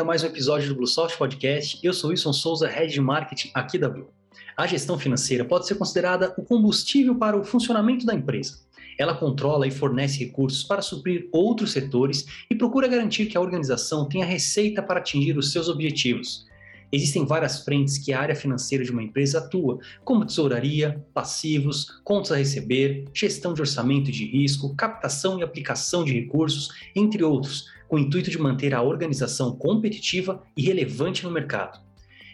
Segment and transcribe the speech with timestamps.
[0.00, 1.78] bem-vindo a mais um episódio do Bluesoft Podcast.
[1.82, 4.08] Eu sou Wilson Souza, Head de Marketing aqui da Blue.
[4.56, 8.60] A gestão financeira pode ser considerada o combustível para o funcionamento da empresa.
[8.98, 14.08] Ela controla e fornece recursos para suprir outros setores e procura garantir que a organização
[14.08, 16.46] tenha receita para atingir os seus objetivos.
[16.92, 22.32] Existem várias frentes que a área financeira de uma empresa atua, como tesouraria, passivos, contas
[22.32, 27.96] a receber, gestão de orçamento de risco, captação e aplicação de recursos, entre outros, com
[27.96, 31.80] o intuito de manter a organização competitiva e relevante no mercado.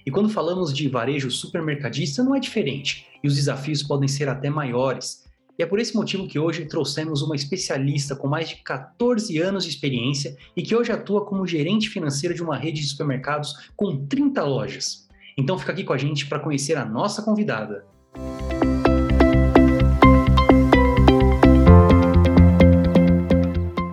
[0.05, 4.50] E quando falamos de varejo supermercadista, não é diferente, e os desafios podem ser até
[4.50, 5.24] maiores.
[5.59, 9.64] E é por esse motivo que hoje trouxemos uma especialista com mais de 14 anos
[9.64, 14.05] de experiência e que hoje atua como gerente financeira de uma rede de supermercados com
[14.06, 15.09] 30 lojas.
[15.38, 17.86] Então fica aqui com a gente para conhecer a nossa convidada.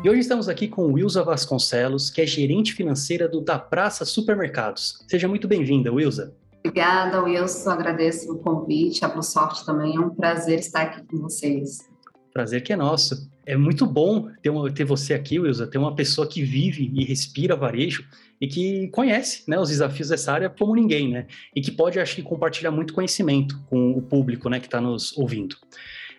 [0.04, 5.02] E hoje estamos aqui com Wilza Vasconcelos, que é gerente financeira do Da Praça Supermercados.
[5.08, 6.36] Seja muito bem-vinda, Wilza.
[6.60, 7.70] Obrigada, Wilson.
[7.70, 9.06] Agradeço o convite.
[9.06, 9.96] A Blue Sorte também.
[9.96, 11.90] É um prazer estar aqui com vocês.
[12.34, 13.32] Prazer que é nosso.
[13.46, 17.06] É muito bom ter, uma, ter você aqui, Wilson, ter uma pessoa que vive e
[17.06, 18.06] respira varejo
[18.42, 21.28] e que conhece né, os desafios dessa área como ninguém, né?
[21.56, 25.18] E que pode, acho que, compartilhar muito conhecimento com o público né, que está nos
[25.18, 25.56] ouvindo.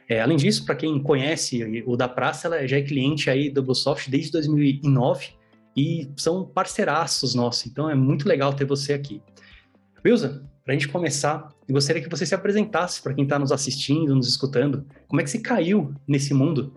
[0.08, 3.62] É, além disso, para quem conhece o da Praça, ela já é cliente aí do
[3.62, 5.28] Bluesoft desde 2009
[5.77, 9.20] e são parceiraços nossos, então é muito legal ter você aqui.
[10.05, 13.50] Wilson, para a gente começar, eu gostaria que você se apresentasse para quem está nos
[13.50, 14.86] assistindo, nos escutando.
[15.08, 16.72] Como é que você caiu nesse mundo?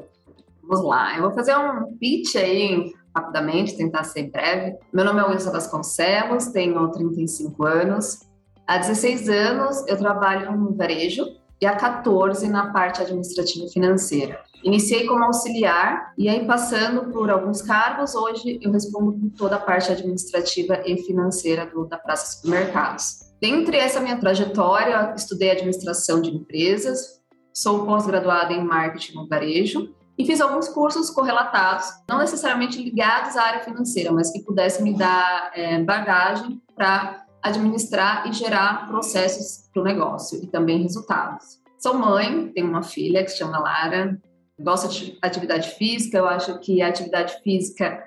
[0.64, 4.78] Vamos lá, eu vou fazer um pitch aí rapidamente, tentar ser breve.
[4.94, 8.22] Meu nome é Wilson Vasconcelos, tenho 35 anos.
[8.66, 14.42] Há 16 anos eu trabalho no varejo e há 14 na parte administrativa financeira.
[14.64, 19.60] Iniciei como auxiliar e aí passando por alguns cargos, hoje eu respondo por toda a
[19.60, 23.28] parte administrativa e financeira do, da Praça Supermercados.
[23.40, 27.22] Dentre essa minha trajetória, estudei administração de empresas,
[27.54, 33.44] sou pós-graduada em marketing no varejo e fiz alguns cursos correlatados, não necessariamente ligados à
[33.44, 39.82] área financeira, mas que pudessem me dar é, bagagem para administrar e gerar processos para
[39.82, 41.60] o negócio e também resultados.
[41.80, 44.20] Sou mãe, tenho uma filha que se chama Lara,
[44.60, 48.04] gosto de atividade física, eu acho que a atividade física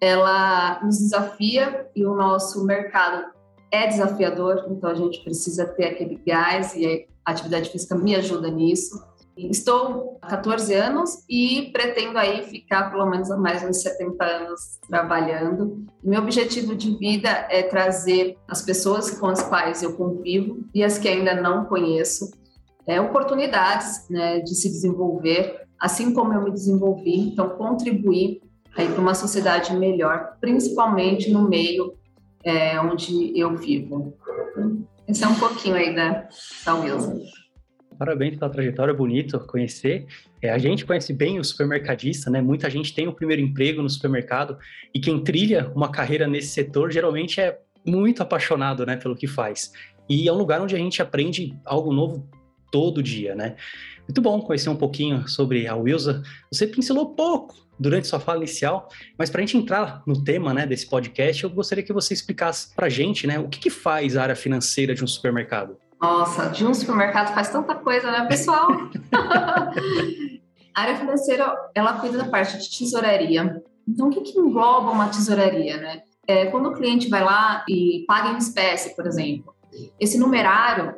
[0.00, 3.32] ela nos desafia e o nosso mercado
[3.70, 8.50] é desafiador, então a gente precisa ter aquele gás e a atividade física me ajuda
[8.50, 9.02] nisso.
[9.36, 15.84] Estou há 14 anos e pretendo aí ficar pelo menos mais uns 70 anos trabalhando.
[16.02, 20.98] Meu objetivo de vida é trazer as pessoas com as quais eu convivo e as
[20.98, 22.30] que ainda não conheço
[22.86, 27.18] é, oportunidades né, de se desenvolver, assim como eu me desenvolvi.
[27.18, 28.40] Então, contribuir
[28.76, 31.94] aí para uma sociedade melhor, principalmente no meio
[32.44, 34.14] é, onde eu vivo.
[35.08, 36.28] Esse é um pouquinho aí da,
[36.74, 37.20] Wilson.
[37.98, 40.06] Parabéns pela trajetória, bonito conhecer.
[40.42, 42.42] É, a gente conhece bem o supermercadista, né?
[42.42, 44.58] Muita gente tem o primeiro emprego no supermercado
[44.92, 49.72] e quem trilha uma carreira nesse setor geralmente é muito apaixonado, né, pelo que faz.
[50.08, 52.28] E é um lugar onde a gente aprende algo novo
[52.70, 53.56] todo dia, né?
[54.08, 56.22] Muito bom conhecer um pouquinho sobre a Wilsa.
[56.52, 58.88] Você pincelou pouco durante sua fala inicial,
[59.18, 62.74] mas para a gente entrar no tema né, desse podcast, eu gostaria que você explicasse
[62.74, 65.76] para a gente né, o que, que faz a área financeira de um supermercado.
[66.00, 68.68] Nossa, de um supermercado faz tanta coisa, né, pessoal?
[70.74, 73.62] a área financeira, ela cuida da parte de tesouraria.
[73.88, 76.02] Então, o que, que engloba uma tesouraria, né?
[76.26, 79.54] É, quando o cliente vai lá e paga em espécie, por exemplo,
[80.00, 80.94] esse numerário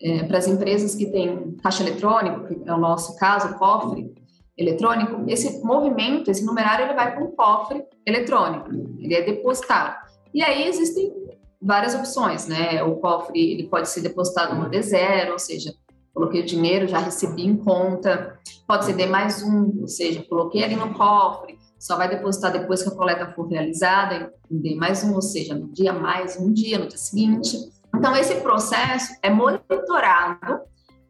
[0.00, 4.10] é, para as empresas que têm caixa eletrônico, que é o nosso caso, cofre
[4.56, 9.96] eletrônico, esse movimento, esse numerário, ele vai para um cofre eletrônico, ele é depositado.
[10.32, 11.12] E aí existem
[11.60, 12.82] várias opções, né?
[12.82, 15.74] O cofre ele pode ser depositado no D0, ou seja,
[16.14, 18.38] coloquei o dinheiro, já recebi em conta.
[18.66, 22.82] Pode ser D mais um, ou seja, coloquei ali no cofre, só vai depositar depois
[22.82, 26.52] que a coleta for realizada, em D mais um, ou seja, no dia mais um
[26.52, 27.56] dia, no dia seguinte.
[27.94, 30.60] Então, esse processo é monitorado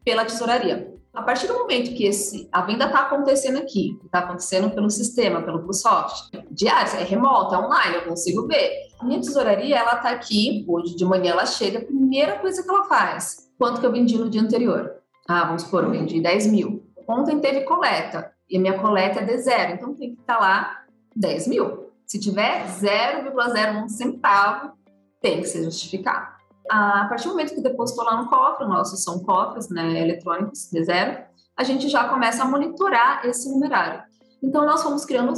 [0.05, 0.93] pela tesouraria.
[1.13, 5.43] A partir do momento que esse, a venda está acontecendo aqui, está acontecendo pelo sistema,
[5.43, 8.90] pelo Plusoft, diário, é remoto, é online, eu consigo ver.
[9.03, 12.85] Minha tesouraria, ela está aqui, hoje de manhã ela chega, a primeira coisa que ela
[12.85, 14.95] faz, quanto que eu vendi no dia anterior?
[15.29, 16.85] Ah, vamos supor, eu vendi 10 mil.
[17.09, 20.41] Ontem teve coleta, e a minha coleta é de zero, então tem que estar tá
[20.41, 20.85] lá
[21.17, 21.91] 10 mil.
[22.07, 24.73] Se tiver 0,01 centavo,
[25.21, 29.19] tem que ser justificado a partir do momento que depositou lá no cofre, nossos são
[29.19, 31.25] cofres né, eletrônicos de zero,
[31.57, 34.03] a gente já começa a monitorar esse numerário.
[34.43, 35.35] Então, nós fomos criando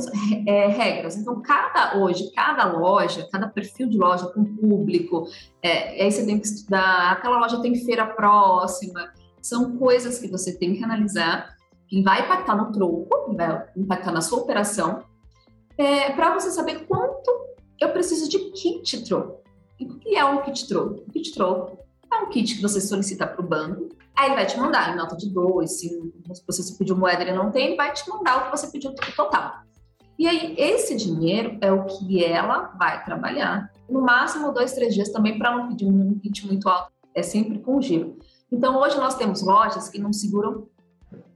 [0.46, 1.16] é, regras.
[1.16, 5.26] Então, cada hoje, cada loja, cada perfil de loja com público,
[5.62, 10.56] é, aí você tem que estudar, aquela loja tem feira próxima, são coisas que você
[10.56, 11.56] tem que analisar,
[11.88, 15.02] que vai impactar no troco, vai impactar na sua operação,
[15.76, 17.30] é, para você saber quanto
[17.80, 19.42] eu preciso de kit troco.
[19.80, 21.02] E o que é um kit troco?
[21.06, 21.78] O kit troco
[22.10, 23.88] é um kit que você solicita para o banco,
[24.22, 26.12] aí ele vai te mandar em nota de 2, se
[26.46, 29.62] você pediu moeda ele não tem, ele vai te mandar o que você pediu total.
[30.18, 33.72] E aí, esse dinheiro é o que ela vai trabalhar.
[33.88, 36.92] No máximo, dois, três dias também, para não pedir um kit muito alto.
[37.14, 38.16] É sempre com giro.
[38.50, 40.68] Então, hoje nós temos lojas que não seguram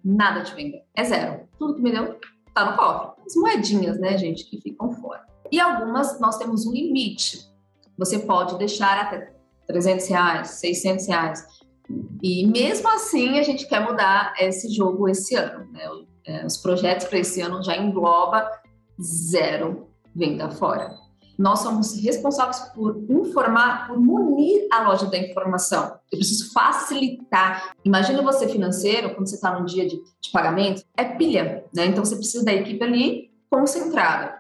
[0.05, 0.79] nada de venda.
[0.95, 1.49] É zero.
[1.59, 2.21] Tudo que me deu
[2.55, 3.23] tá no cofre.
[3.27, 5.27] As moedinhas, né, gente, que ficam fora.
[5.51, 7.51] E algumas nós temos um limite.
[7.99, 9.35] Você pode deixar até
[9.67, 11.47] 300 reais, 600 reais.
[12.23, 15.71] E mesmo assim, a gente quer mudar esse jogo esse ano.
[15.73, 15.83] Né?
[16.27, 18.51] É, os projetos para esse ano já engloba
[19.01, 20.95] zero venda fora.
[21.39, 25.99] Nós somos responsáveis por informar, por munir a loja da informação.
[26.11, 27.75] Eu preciso facilitar.
[27.85, 31.87] Imagina você financeiro, quando você está num dia de, de, pagamento, é pilha, né?
[31.87, 34.35] Então você precisa da equipe ali concentrada.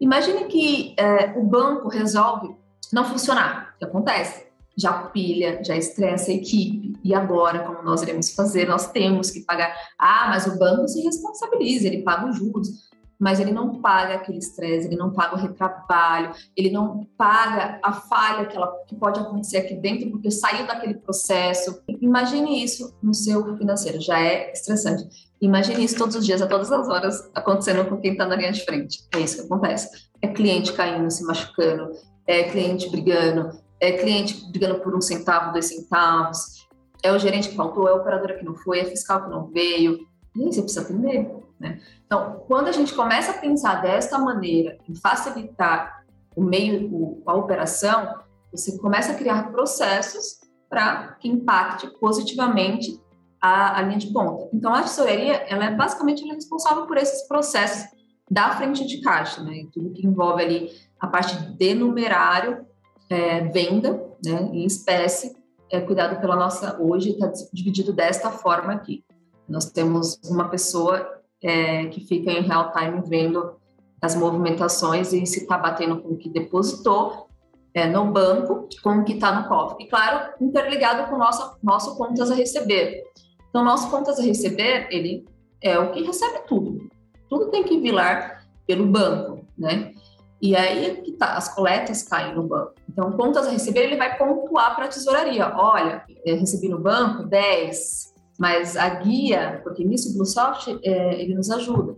[0.00, 2.54] Imagine que é, o banco resolve
[2.92, 3.74] não funcionar.
[3.74, 4.45] O que acontece?
[4.76, 6.92] Já pilha, já estressa a equipe.
[7.02, 8.68] E agora, como nós iremos fazer?
[8.68, 9.74] Nós temos que pagar.
[9.98, 12.86] Ah, mas o banco se responsabiliza, ele paga os juros
[13.18, 17.92] mas ele não paga aquele estresse, ele não paga o retrabalho, ele não paga a
[17.92, 21.82] falha que, ela, que pode acontecer aqui dentro porque saiu daquele processo.
[22.00, 25.06] Imagine isso no seu financeiro, já é estressante.
[25.40, 28.52] Imagine isso todos os dias, a todas as horas, acontecendo com quem está na linha
[28.52, 29.06] de frente.
[29.14, 29.88] É isso que acontece.
[30.22, 31.90] É cliente caindo, se machucando,
[32.26, 36.66] é cliente brigando, é cliente brigando por um centavo, dois centavos,
[37.02, 39.46] é o gerente que faltou, é a operadora que não foi, é fiscal que não
[39.46, 40.06] veio.
[40.34, 41.30] E aí você precisa atender.
[41.58, 41.80] Né?
[42.04, 47.34] Então, quando a gente começa a pensar desta maneira, em facilitar o meio, o, a
[47.34, 48.14] operação,
[48.50, 53.00] você começa a criar processos para que impacte positivamente
[53.40, 54.48] a, a, linha de ponta.
[54.52, 57.88] Então, a tesouraria, ela é basicamente ela é responsável por esses processos
[58.30, 59.66] da frente de caixa, né?
[59.72, 62.66] Tudo que envolve ali a parte de numerário,
[63.08, 65.36] é, venda, né, em espécie,
[65.70, 69.04] é cuidado pela nossa, hoje está dividido desta forma aqui.
[69.48, 73.56] Nós temos uma pessoa é, que fica em real time vendo
[74.00, 77.28] as movimentações e se está batendo com o que depositou
[77.74, 79.84] é, no banco, com o que está no cofre.
[79.84, 83.04] E, claro, interligado com nossa, nosso contas a receber.
[83.48, 85.24] Então, nosso contas a receber, ele
[85.62, 86.88] é o que recebe tudo.
[87.28, 89.92] Tudo tem que vir lá pelo banco, né?
[90.40, 92.74] E aí que tá, as coletas caem no banco.
[92.88, 95.52] Então, contas a receber, ele vai pontuar para a tesouraria.
[95.56, 101.50] Olha, recebi no banco 10, mas a guia, porque nisso o BlueSoft, é, ele nos
[101.50, 101.96] ajuda.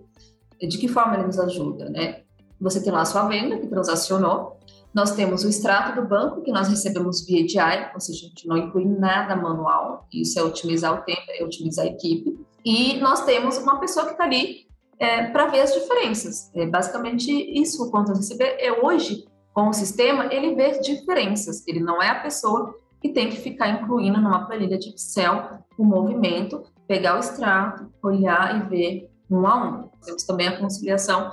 [0.60, 2.22] De que forma ele nos ajuda, né?
[2.60, 4.58] Você tem lá a sua venda, que transacionou.
[4.92, 8.48] Nós temos o extrato do banco, que nós recebemos via diário, ou seja, a gente
[8.48, 10.08] não inclui nada manual.
[10.12, 12.38] Isso é otimizar o tempo, é otimizar a equipe.
[12.64, 14.67] E nós temos uma pessoa que está ali
[14.98, 16.50] é, para ver as diferenças.
[16.54, 18.56] É basicamente isso o contas receber.
[18.58, 21.66] É hoje, com o sistema, ele vê diferenças.
[21.66, 25.84] Ele não é a pessoa que tem que ficar incluindo numa planilha de Excel o
[25.84, 29.88] movimento, pegar o extrato, olhar e ver um a um.
[30.04, 31.30] Temos também a conciliação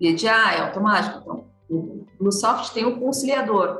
[0.00, 1.20] EDA, é automático.
[1.20, 3.78] Então, o BlueSoft tem o conciliador.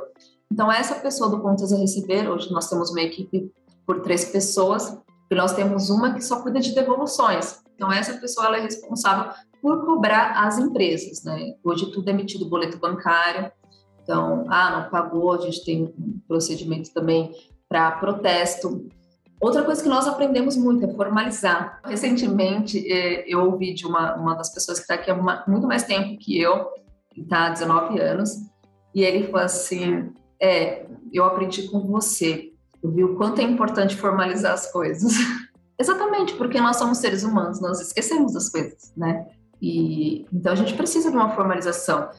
[0.51, 3.51] Então, essa pessoa do contas a receber, hoje nós temos uma equipe
[3.85, 4.97] por três pessoas,
[5.29, 7.64] e nós temos uma que só cuida de devoluções.
[7.75, 11.23] Então, essa pessoa ela é responsável por cobrar as empresas.
[11.23, 11.53] Né?
[11.63, 13.51] Hoje, tudo é emitido boleto bancário,
[14.05, 17.33] então, ah, não pagou, a gente tem um procedimento também
[17.67, 18.87] para protesto.
[19.41, 21.81] Outra coisa que nós aprendemos muito é formalizar.
[21.83, 25.83] Recentemente, é, eu ouvi de uma, uma das pessoas que está aqui há muito mais
[25.83, 26.69] tempo que eu,
[27.11, 28.29] que está há 19 anos,
[28.93, 32.51] e ele falou assim: É, eu aprendi com você.
[32.83, 35.13] Eu vi o quanto é importante formalizar as coisas.
[35.77, 39.27] Exatamente, porque nós somos seres humanos, nós esquecemos das coisas, né?
[39.61, 42.09] E então a gente precisa de uma formalização.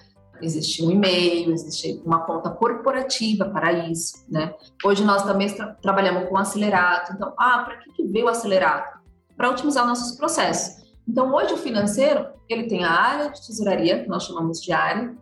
[0.43, 4.55] Existe um e-mail, existe uma conta corporativa para isso, né?
[4.85, 7.13] Hoje nós também tra trabalhamos com acelerato.
[7.15, 8.99] Então, ah, para que, que veio o acelerato?
[9.35, 10.85] Para otimizar nossos processos.
[11.09, 15.15] Então, hoje o financeiro, ele tem a área de tesouraria, que nós chamamos de área.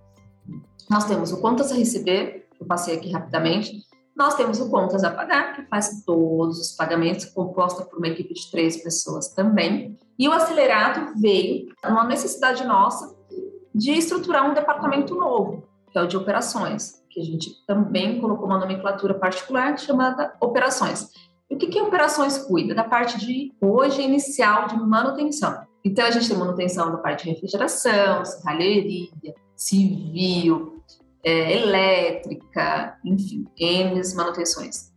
[0.91, 3.83] Nós temos o contas a receber, eu passei aqui rapidamente.
[4.17, 8.33] Nós temos o contas a pagar, que faz todos os pagamentos, composta por uma equipe
[8.33, 9.99] de três pessoas também.
[10.17, 13.15] E o acelerato veio uma necessidade nossa
[13.75, 18.47] de estruturar um departamento novo, que é o de operações, que a gente também colocou
[18.47, 21.11] uma nomenclatura particular chamada operações.
[21.51, 22.73] E o que, que operações cuida?
[22.73, 25.61] Da parte de hoje inicial de manutenção.
[25.85, 29.11] Então, a gente tem manutenção da parte de refrigeração, serralheria,
[29.55, 30.74] civil,
[31.25, 34.93] é, elétrica, enfim, N manutenções.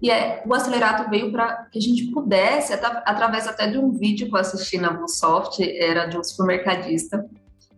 [0.00, 4.28] E é, o acelerato veio para que a gente pudesse, através até de um vídeo
[4.28, 7.24] que eu assisti na Busoft, era de um supermercadista,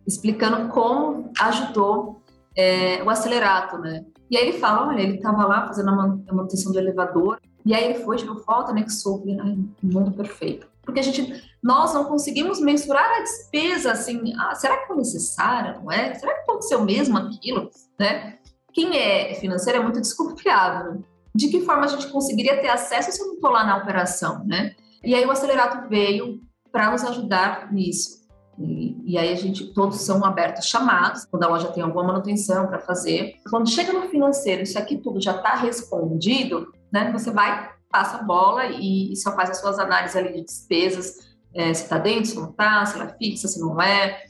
[0.05, 2.21] explicando como ajudou
[2.55, 4.03] é, o acelerato, né?
[4.29, 5.95] E aí ele fala, olha, ele estava lá fazendo a
[6.33, 10.67] manutenção do elevador, e aí ele foi, tirou foto, soube, né, mundo perfeito.
[10.89, 15.79] Porque a gente, nós não conseguimos mensurar a despesa, assim, ah, será que foi necessária,
[15.79, 16.15] não é?
[16.15, 17.69] Será que aconteceu mesmo aquilo,
[17.99, 18.39] né?
[18.73, 20.99] Quem é financeiro é muito desconfiado, né?
[21.35, 24.43] De que forma a gente conseguiria ter acesso se eu não estou lá na operação,
[24.45, 24.75] né?
[25.03, 26.41] E aí o acelerato veio
[26.71, 28.19] para nos ajudar nisso.
[28.57, 32.67] E, e, aí a gente, todos são abertos chamados, quando a loja tem alguma manutenção
[32.67, 33.35] para fazer.
[33.47, 37.11] Quando chega no financeiro, isso aqui tudo já está respondido, né?
[37.13, 41.29] Você vai, passa a bola e, e só faz as suas análises ali de despesas,
[41.53, 44.23] é, se está dentro, se não está, se ela é fixa, se não é.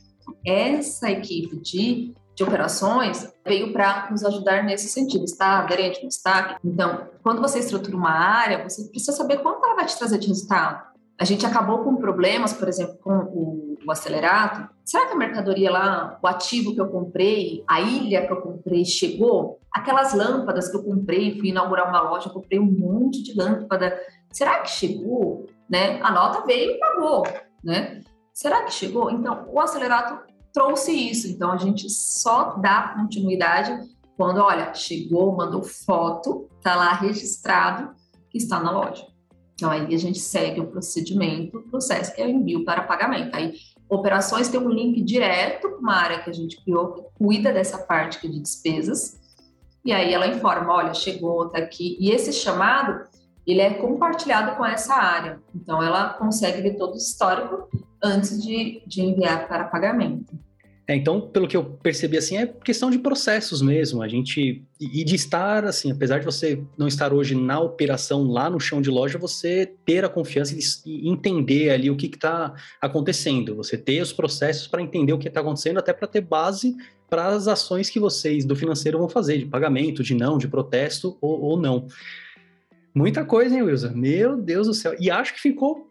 [0.45, 5.25] Essa equipe de, de operações veio para nos ajudar nesse sentido.
[5.25, 6.57] Está aderente, no está?
[6.63, 10.27] Então, quando você estrutura uma área, você precisa saber quanto ela vai te trazer de
[10.27, 10.87] resultado.
[11.19, 13.58] A gente acabou com problemas, por exemplo, com o,
[13.89, 14.69] o, acelerato.
[14.85, 18.85] Será que a mercadoria lá, o ativo que eu comprei, a ilha que eu comprei,
[18.85, 19.59] chegou?
[19.71, 23.99] Aquelas lâmpadas que eu comprei, fui inaugurar uma loja, comprei um monte de lâmpada.
[24.31, 25.47] Será que chegou?
[25.69, 25.99] Né?
[26.01, 27.23] A nota veio e pagou,
[27.63, 28.01] né?
[28.33, 29.11] Será que chegou?
[29.11, 30.19] Então, o acelerato
[30.53, 31.27] trouxe isso.
[31.27, 33.77] Então, a gente só dá continuidade
[34.15, 37.93] quando, olha, chegou, mandou foto, tá lá registrado
[38.29, 39.05] que está na loja.
[39.59, 43.35] Então, aí a gente segue o procedimento, o processo que é o envio para pagamento.
[43.35, 43.53] Aí,
[43.89, 47.79] operações tem um link direto com uma área que a gente criou que cuida dessa
[47.79, 49.19] parte de despesas.
[49.83, 51.97] E aí ela informa, olha, chegou, está aqui.
[51.99, 53.07] E esse chamado,
[53.47, 55.39] ele é compartilhado com essa área.
[55.55, 57.67] Então, ela consegue ver todo o histórico
[58.03, 60.37] antes de, de enviar para pagamento.
[60.89, 64.01] É, então, pelo que eu percebi, assim, é questão de processos mesmo.
[64.01, 64.65] A gente.
[64.81, 68.81] E de estar, assim, apesar de você não estar hoje na operação lá no chão
[68.81, 70.55] de loja, você ter a confiança
[70.87, 73.55] e entender ali o que está acontecendo.
[73.55, 76.75] Você ter os processos para entender o que está acontecendo, até para ter base
[77.07, 81.17] para as ações que vocês do financeiro vão fazer, de pagamento, de não, de protesto
[81.21, 81.85] ou, ou não.
[82.95, 83.91] Muita coisa, hein, Wilson?
[83.93, 84.95] Meu Deus do céu.
[84.99, 85.88] E acho que ficou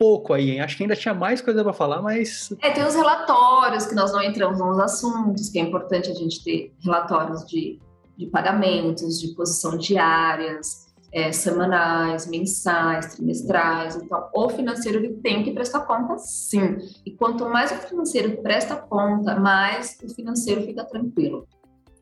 [0.00, 0.62] pouco aí, hein?
[0.62, 2.50] Acho que ainda tinha mais coisa para falar, mas.
[2.62, 6.42] É, tem os relatórios que nós não entramos nos assuntos, que é importante a gente
[6.42, 7.78] ter relatórios de,
[8.16, 13.96] de pagamentos, de posição diárias, é, semanais, mensais, trimestrais.
[13.96, 16.78] Então, o financeiro ele tem que prestar conta, sim.
[17.04, 21.46] E quanto mais o financeiro presta conta, mais o financeiro fica tranquilo.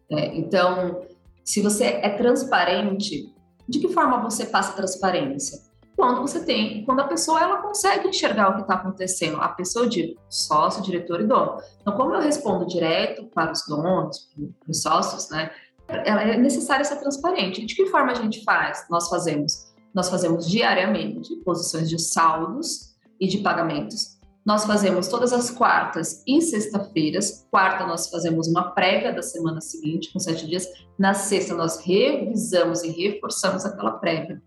[0.09, 1.03] É, então,
[1.45, 3.35] se você é transparente,
[3.69, 5.68] de que forma você passa transparência?
[5.99, 9.89] Quando você tem, quando a pessoa ela consegue enxergar o que está acontecendo, a pessoa
[9.89, 11.61] de sócio, diretor e dono.
[11.81, 15.51] Então, como eu respondo direto para os donos, para os sócios, né?
[15.89, 17.67] Ela é necessário ser transparente.
[17.67, 18.87] De que forma a gente faz?
[18.89, 24.18] Nós fazemos, nós fazemos diariamente posições de saldos e de pagamentos
[24.49, 27.47] nós fazemos todas as quartas e sexta-feiras.
[27.51, 30.67] Quarta, nós fazemos uma prévia da semana seguinte, com sete dias.
[30.99, 34.41] Na sexta, nós revisamos e reforçamos aquela prévia.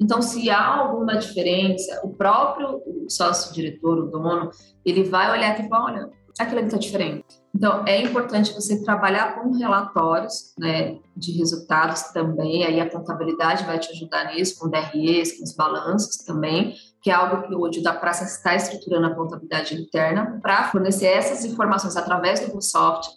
[0.00, 4.50] Então, se há alguma diferença, o próprio sócio-diretor, o dono,
[4.86, 7.24] ele vai olhar e falar: olha, aquilo ali está diferente.
[7.52, 13.80] Então, é importante você trabalhar com relatórios né, de resultados também, aí a contabilidade vai
[13.80, 17.94] te ajudar nisso, com DREs, com os balanços também, que é algo que hoje da
[17.94, 23.08] praça está estruturando a contabilidade interna para fornecer essas informações através do Microsoft,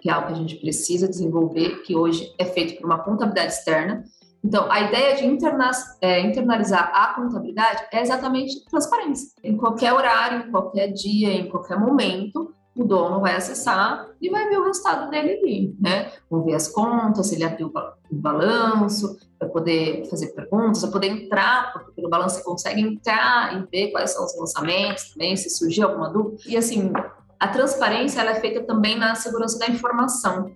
[0.00, 3.52] que é algo que a gente precisa desenvolver, que hoje é feito por uma contabilidade
[3.52, 4.04] externa.
[4.42, 5.70] Então, a ideia de interna
[6.00, 9.28] é, internalizar a contabilidade é exatamente transparência.
[9.44, 14.48] Em qualquer horário, em qualquer dia, em qualquer momento, o dono vai acessar e vai
[14.48, 16.10] ver o resultado dele ali, né?
[16.30, 17.70] Vão ver as contas, se ele abriu
[18.16, 23.66] balanço, vai poder fazer perguntas, vai poder entrar, porque pelo balanço você consegue entrar e
[23.70, 26.42] ver quais são os lançamentos também, se surgir alguma dúvida.
[26.46, 26.92] E assim,
[27.38, 30.54] a transparência ela é feita também na segurança da informação.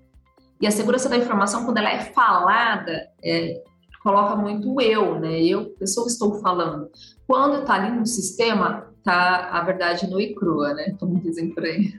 [0.60, 3.62] E a segurança da informação, quando ela é falada, é,
[4.02, 5.42] coloca muito eu, né?
[5.42, 6.90] Eu, pessoa, estou falando.
[7.26, 10.94] Quando está ali no sistema, tá a verdade nua e crua, né?
[11.00, 11.92] Como dizem por aí.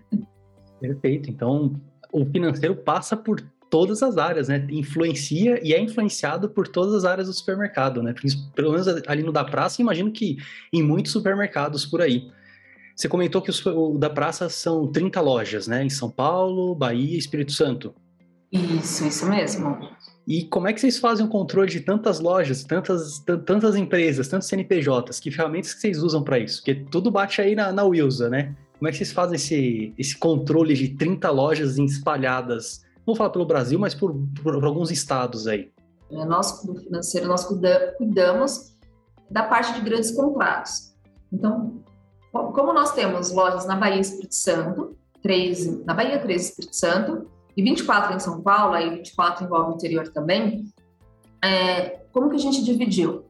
[0.79, 1.29] Perfeito.
[1.29, 1.73] Então,
[2.11, 3.41] o financeiro passa por
[3.75, 4.65] todas as áreas, né?
[4.69, 8.15] Influencia e é influenciado por todas as áreas do supermercado, né?
[8.55, 10.37] Pelo menos ali no da praça, imagino que
[10.71, 12.31] em muitos supermercados por aí.
[12.95, 15.83] Você comentou que o da praça são 30 lojas, né?
[15.83, 17.93] Em São Paulo, Bahia e Espírito Santo.
[18.49, 19.77] Isso, isso mesmo.
[20.25, 24.47] E como é que vocês fazem o controle de tantas lojas, tantas, tantas empresas, tantos
[24.47, 25.19] CNPJs?
[25.19, 26.61] Que ferramentas que vocês usam para isso?
[26.61, 28.55] Porque tudo bate aí na, na Wilsa, né?
[28.79, 33.45] Como é que vocês fazem esse, esse controle de 30 lojas espalhadas, vou falar pelo
[33.45, 35.71] Brasil, mas por, por, por alguns estados aí?
[36.11, 37.45] É, nós, do financeiro, nós
[37.97, 38.75] cuidamos
[39.29, 40.95] da parte de grandes contratos.
[41.31, 41.83] Então,
[42.31, 47.29] como nós temos lojas na Bahia e Espírito Santo, três na Bahia, três Espírito Santo,
[47.57, 50.65] e 24 em São Paulo, aí 24 envolve o interior também,
[51.43, 53.25] é, como que a gente dividiu?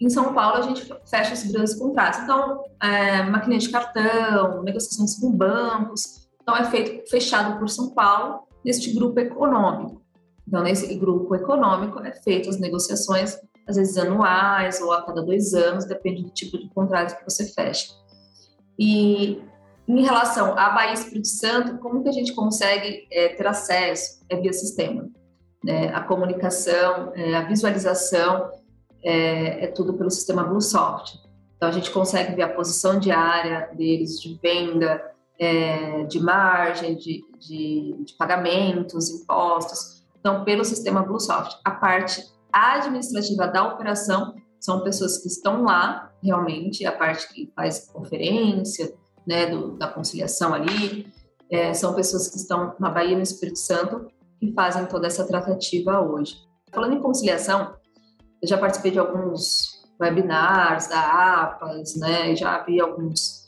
[0.00, 2.20] Em São Paulo, a gente fecha os grandes contratos.
[2.20, 6.28] Então, é, maquininha de cartão, negociações com bancos.
[6.42, 10.02] Então, é feito fechado por São Paulo, neste grupo econômico.
[10.46, 15.54] Então, nesse grupo econômico, é feito as negociações, às vezes anuais ou a cada dois
[15.54, 17.94] anos, depende do tipo de contrato que você fecha.
[18.78, 19.40] E
[19.86, 24.20] em relação à Bahia Espírito Santo, como que a gente consegue é, ter acesso?
[24.28, 25.08] É via sistema.
[25.64, 25.88] Né?
[25.94, 28.50] A comunicação, é, a visualização,
[29.02, 31.18] é, é, tudo pelo sistema BlueSoft.
[31.56, 35.02] Então, a gente consegue ver a posição diária deles de venda,
[35.40, 40.04] é, de margem, de, de, de, pagamentos, impostos.
[40.18, 41.58] Então, pelo sistema BlueSoft.
[41.64, 47.88] A parte administrativa da operação são pessoas que estão lá, realmente, a parte que faz
[47.90, 48.92] conferência,
[49.26, 51.10] né, do, da conciliação ali,
[51.50, 56.00] é, são pessoas que estão na Bahia, no Espírito Santo, que fazem toda essa tratativa
[56.00, 56.36] hoje.
[56.70, 57.74] Falando em conciliação,
[58.42, 63.39] eu já participei de alguns webinars da APAS, né, já vi alguns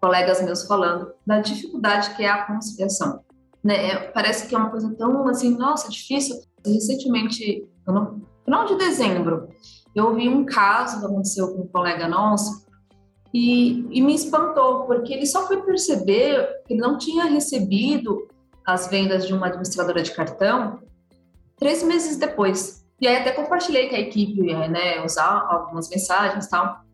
[0.00, 3.20] colegas meus falando da dificuldade que é a conciliação.
[3.62, 6.36] Né, é, parece que é uma coisa tão assim, nossa, difícil.
[6.64, 9.48] Recentemente, no final de dezembro,
[9.94, 12.66] eu ouvi um caso que aconteceu com um colega nosso
[13.32, 18.28] e, e me espantou, porque ele só foi perceber que não tinha recebido
[18.64, 20.80] as vendas de uma administradora de cartão
[21.58, 22.84] três meses depois.
[23.00, 26.85] E aí até compartilhei com a equipe, né, usar algumas mensagens e tal.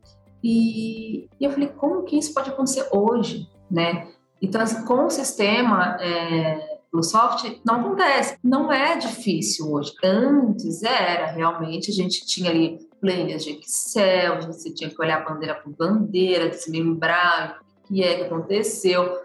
[0.42, 4.08] E, e, eu falei, como que isso pode acontecer hoje, né?
[4.40, 8.36] Então, assim, com o sistema é, do software, não acontece.
[8.42, 9.92] Não é difícil hoje.
[10.02, 15.54] Antes era, realmente, a gente tinha ali planilhas de Excel, você tinha que olhar bandeira
[15.54, 19.20] por bandeira, desmembrar o que é que aconteceu.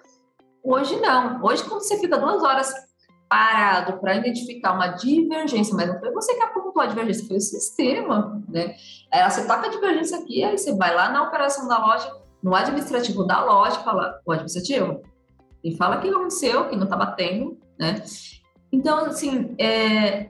[0.64, 1.44] Hoje não.
[1.44, 2.74] Hoje, quando você fica duas horas
[3.30, 7.42] parado para identificar uma divergência, mas não foi você que apontou a divergência, foi o
[7.42, 8.76] sistema, né?
[9.12, 12.12] Aí você toca a divergência aqui, aí você vai lá na operação da loja,
[12.44, 15.02] no administrativo da loja, fala, o administrativo,
[15.64, 18.04] e fala que aconteceu, que não está batendo, né?
[18.72, 20.30] Então, assim, é,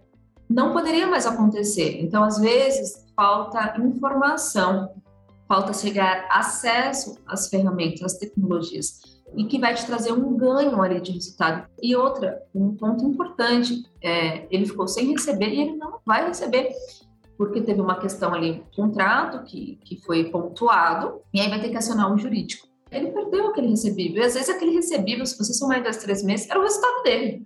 [0.49, 2.01] não poderia mais acontecer.
[2.01, 4.91] Então, às vezes, falta informação,
[5.47, 9.01] falta chegar acesso às ferramentas, às tecnologias,
[9.35, 11.67] e que vai te trazer um ganho ali de resultado.
[11.81, 16.71] E outra, um ponto importante, é, ele ficou sem receber e ele não vai receber,
[17.37, 21.77] porque teve uma questão ali, contrato que, que foi pontuado, e aí vai ter que
[21.77, 22.67] acionar um jurídico.
[22.89, 26.23] Ele perdeu aquele recebível, e às vezes aquele recebível, se você somar em dois, três
[26.23, 27.45] meses, era o resultado dele.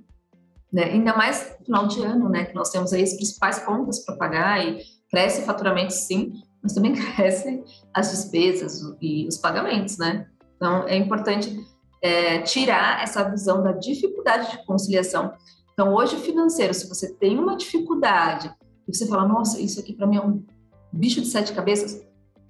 [0.71, 0.85] Né?
[0.85, 2.45] Ainda mais no final de ano, né?
[2.45, 6.31] Que nós temos aí as principais contas para pagar e cresce o faturamento sim,
[6.63, 10.27] mas também crescem as despesas e os pagamentos, né?
[10.55, 11.53] Então é importante
[12.01, 15.33] é, tirar essa visão da dificuldade de conciliação.
[15.73, 18.53] Então hoje financeiro, se você tem uma dificuldade
[18.87, 20.43] e você fala, nossa, isso aqui para mim é um
[20.91, 22.05] bicho de sete cabeças,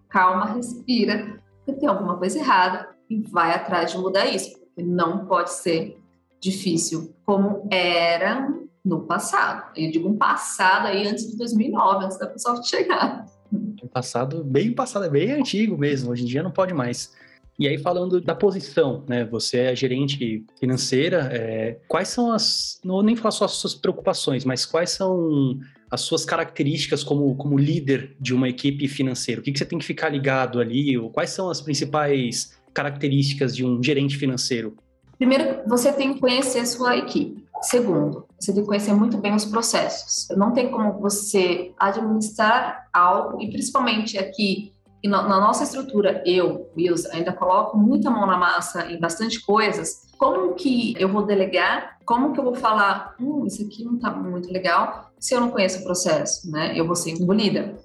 [0.10, 5.26] calma, respira, porque tem alguma coisa errada e vai atrás de mudar isso, porque não
[5.26, 5.98] pode ser
[6.39, 8.52] difícil como era
[8.84, 9.72] no passado.
[9.76, 13.26] Eu digo um passado aí antes de 2009, antes da Microsoft chegar.
[13.52, 16.12] Um passado bem passado, é bem antigo mesmo.
[16.12, 17.13] Hoje em dia não pode mais.
[17.62, 19.24] E aí, falando da posição, né?
[19.26, 22.80] Você é gerente financeira, é, quais são as.
[22.84, 25.60] Não nem falar só as suas preocupações, mas quais são
[25.91, 29.39] as suas características como, como líder de uma equipe financeira?
[29.39, 30.97] O que, que você tem que ficar ligado ali?
[30.97, 34.76] Ou quais são as principais características de um gerente financeiro?
[35.19, 37.45] Primeiro, você tem que conhecer a sua equipe.
[37.62, 40.36] Segundo, você tem que conhecer muito bem os processos.
[40.36, 44.74] Não tem como você administrar algo, e principalmente aqui
[45.10, 50.12] na nossa estrutura, eu, Wilson, ainda coloco muita mão na massa em bastante coisas.
[50.18, 51.98] Como que eu vou delegar?
[52.06, 55.50] Como que eu vou falar, hum, isso aqui não está muito legal, se eu não
[55.50, 56.74] conheço o processo, né?
[56.76, 57.76] Eu vou ser engolida.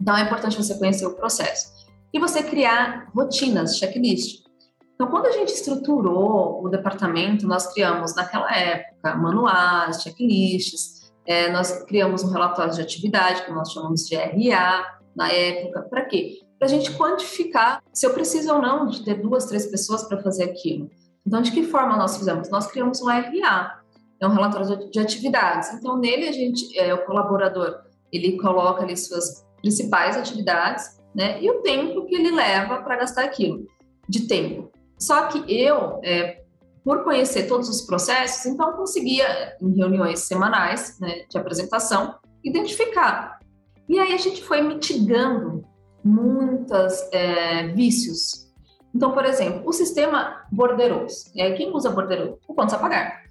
[0.00, 1.74] Então é importante você conhecer o processo.
[2.12, 4.46] E você criar rotinas, checklist.
[4.94, 11.84] Então, quando a gente estruturou o departamento, nós criamos naquela época manuais, checklists, é, nós
[11.84, 15.82] criamos um relatório de atividade, que nós chamamos de RA na época.
[15.82, 16.45] Para quê?
[16.58, 20.22] Para a gente quantificar se eu preciso ou não de ter duas, três pessoas para
[20.22, 20.90] fazer aquilo.
[21.26, 22.48] Então, de que forma nós fizemos?
[22.50, 23.80] Nós criamos um RA.
[24.20, 25.72] é um relatório de atividades.
[25.74, 31.42] Então, nele a gente, é, o colaborador, ele coloca ali suas principais atividades, né?
[31.42, 33.66] E o tempo que ele leva para gastar aquilo
[34.08, 34.70] de tempo.
[34.98, 36.42] Só que eu, é,
[36.84, 42.14] por conhecer todos os processos, então conseguia, em reuniões semanais né, de apresentação,
[42.44, 43.40] identificar.
[43.88, 45.64] E aí a gente foi mitigando
[46.06, 48.46] muitos é, vícios.
[48.94, 51.30] Então, por exemplo, o sistema borderos.
[51.36, 52.38] É, quem usa borderos?
[52.46, 53.24] O contas a pagar.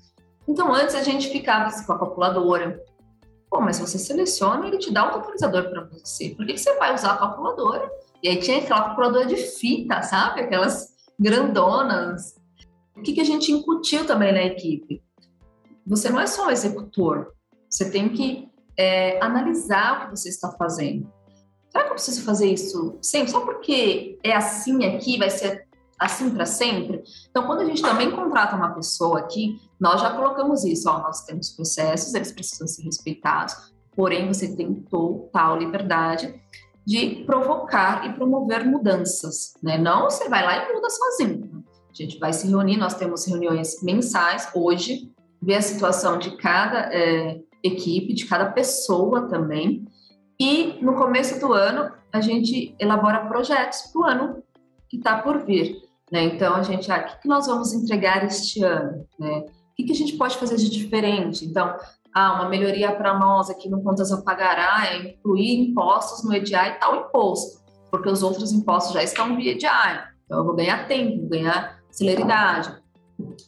[0.48, 2.80] Então, antes a gente ficava assim, com a calculadora.
[3.50, 6.30] Pô, mas você seleciona, ele te dá o autorizador para você.
[6.36, 7.90] Por que, que você vai usar a calculadora?
[8.22, 10.42] E aí tinha aquela calculadora de fita, sabe?
[10.42, 12.36] Aquelas grandonas.
[12.96, 15.02] O que, que a gente incutiu também na equipe?
[15.88, 17.34] Você não é só um executor.
[17.70, 21.15] Você tem que é, analisar o que você está fazendo.
[21.76, 23.32] Será que eu preciso fazer isso sempre?
[23.32, 25.68] Só porque é assim aqui, vai ser
[26.00, 27.04] assim para sempre?
[27.30, 30.90] Então, quando a gente também contrata uma pessoa aqui, nós já colocamos isso.
[30.90, 36.42] Ó, nós temos processos, eles precisam ser respeitados, porém você tem total liberdade
[36.86, 39.78] de provocar e promover mudanças, né?
[39.78, 41.62] Não você vai lá e muda sozinho.
[41.90, 45.12] A gente vai se reunir, nós temos reuniões mensais hoje,
[45.42, 49.86] ver a situação de cada é, equipe, de cada pessoa também.
[50.40, 54.44] E no começo do ano, a gente elabora projetos para o ano
[54.90, 55.78] que está por vir.
[56.12, 56.24] Né?
[56.26, 59.06] Então, a gente, ah, o que, nós vamos entregar este ano?
[59.20, 59.40] Né?
[59.40, 61.46] O que, a gente pode fazer de diferente?
[61.46, 61.76] Então,
[62.14, 66.34] ah, uma melhoria para nós aqui no Contas a Pagar ah, é incluir impostos no
[66.34, 69.66] EDI e tal imposto, porque os outros impostos já estão via EDI.
[70.26, 72.74] Então, eu vou ganhar tempo, vou ganhar celeridade.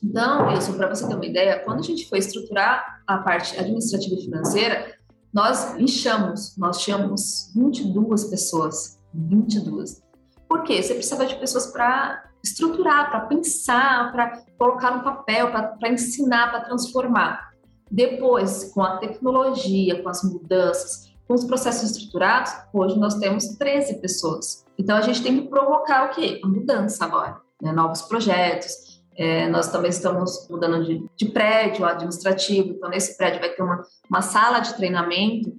[0.03, 4.15] Então, isso para você ter uma ideia, quando a gente foi estruturar a parte administrativa
[4.15, 4.97] e financeira,
[5.33, 10.01] nós inchamos, nós tínhamos 22 pessoas, 22.
[10.47, 10.81] Por quê?
[10.81, 16.61] Você precisava de pessoas para estruturar, para pensar, para colocar no papel, para ensinar, para
[16.61, 17.51] transformar.
[17.89, 23.95] Depois, com a tecnologia, com as mudanças, com os processos estruturados, hoje nós temos 13
[24.01, 24.65] pessoas.
[24.77, 26.39] Então a gente tem que provocar o quê?
[26.43, 27.71] A mudança agora, né?
[27.71, 28.96] novos projetos.
[29.17, 33.81] É, nós também estamos mudando de, de, prédio administrativo, então nesse prédio vai ter uma,
[34.07, 35.51] uma sala de treinamento.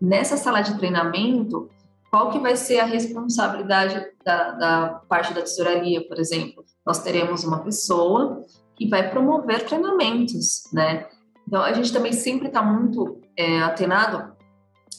[0.00, 1.70] Nessa sala de treinamento,
[2.10, 6.64] qual que vai ser a responsabilidade da, da parte da tesouraria, por exemplo?
[6.86, 8.44] Nós teremos uma pessoa
[8.76, 11.06] que vai promover treinamentos, né?
[11.46, 14.32] Então, a gente também sempre está muito é, atenado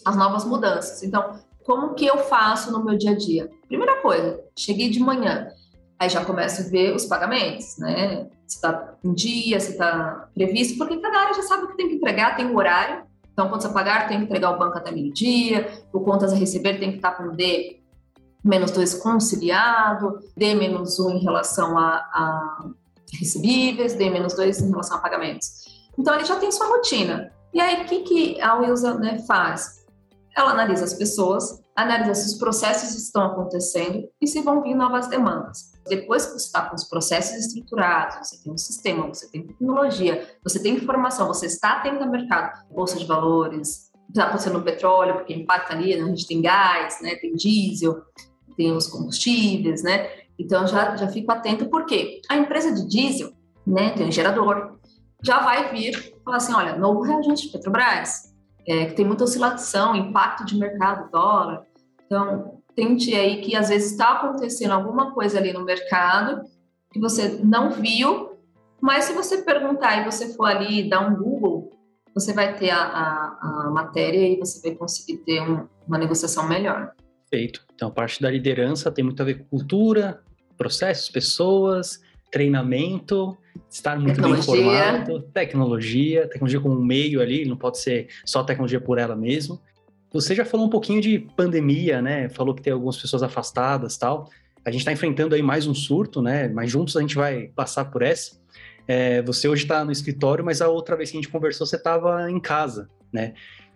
[0.03, 1.03] às novas mudanças.
[1.03, 3.49] Então, como que eu faço no meu dia a dia?
[3.67, 5.47] Primeira coisa, cheguei de manhã,
[5.99, 8.27] aí já começo a ver os pagamentos, né?
[8.47, 11.89] Se está em dia, se está previsto, porque cada área já sabe o que tem
[11.89, 13.03] que entregar, tem o horário.
[13.33, 16.79] Então, contas a pagar tem que entregar o banco até meio-dia, o contas a receber
[16.79, 17.79] tem que estar tá com D
[18.43, 22.65] menos 2 conciliado, D menos 1 em relação a, a
[23.13, 25.65] recebíveis, D menos 2 em relação a pagamentos.
[25.97, 27.31] Então, ele já tem sua rotina.
[27.53, 29.78] E aí, o que, que a Wilsa né, faz?
[30.35, 35.07] Ela analisa as pessoas, analisa se os processos estão acontecendo e se vão vir novas
[35.07, 35.71] demandas.
[35.87, 40.27] Depois que você está com os processos estruturados, você tem um sistema, você tem tecnologia,
[40.43, 45.33] você tem informação, você está atento ao mercado, bolsa de valores, está acontecendo petróleo, porque
[45.33, 46.03] impacta ali, né?
[46.03, 47.15] a gente tem gás, né?
[47.15, 48.01] tem diesel,
[48.55, 50.09] tem os combustíveis, né?
[50.37, 53.31] Então já, já fico atento, porque a empresa de diesel
[53.65, 54.79] né, tem um gerador,
[55.23, 58.28] já vai vir falar assim, olha, novo reajuste de Petrobras,
[58.69, 61.63] é, que tem muita oscilação, impacto de mercado, dólar.
[62.05, 66.43] Então, tente aí que às vezes está acontecendo alguma coisa ali no mercado
[66.93, 68.37] que você não viu,
[68.79, 71.71] mas se você perguntar e você for ali dar um Google,
[72.13, 76.47] você vai ter a, a, a matéria e você vai conseguir ter um, uma negociação
[76.47, 76.93] melhor.
[77.29, 77.65] Perfeito.
[77.73, 80.21] Então, a parte da liderança tem muito a ver com cultura,
[80.57, 81.99] processos, pessoas,
[82.31, 83.35] treinamento,
[83.69, 88.79] estar muito bem informado, tecnologia, tecnologia como um meio ali, não pode ser só tecnologia
[88.79, 89.59] por ela mesmo.
[90.11, 92.29] Você já falou um pouquinho de pandemia, né?
[92.29, 94.29] Falou que tem algumas pessoas afastadas tal.
[94.65, 96.47] A gente está enfrentando aí mais um surto, né?
[96.47, 98.39] Mas juntos a gente vai passar por essa.
[98.87, 101.75] É, você hoje está no escritório, mas a outra vez que a gente conversou, você
[101.75, 103.33] estava em casa, né?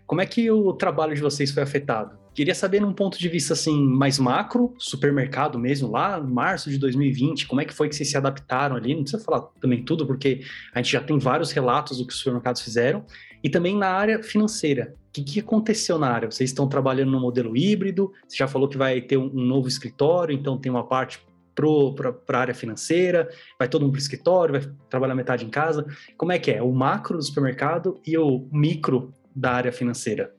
[0.07, 2.22] Como é que o trabalho de vocês foi afetado?
[2.33, 6.79] Queria saber num ponto de vista assim mais macro, supermercado mesmo, lá em março de
[6.79, 8.95] 2020, como é que foi que vocês se adaptaram ali?
[8.95, 10.41] Não precisa falar também tudo, porque
[10.73, 13.05] a gente já tem vários relatos do que os supermercados fizeram.
[13.43, 14.95] E também na área financeira.
[15.09, 16.31] O que, que aconteceu na área?
[16.31, 19.67] Vocês estão trabalhando no modelo híbrido, você já falou que vai ter um, um novo
[19.67, 24.59] escritório, então tem uma parte para a área financeira, vai todo mundo para o escritório,
[24.59, 25.85] vai trabalhar metade em casa.
[26.17, 26.63] Como é que é?
[26.63, 30.33] O macro do supermercado e o micro da área financeira?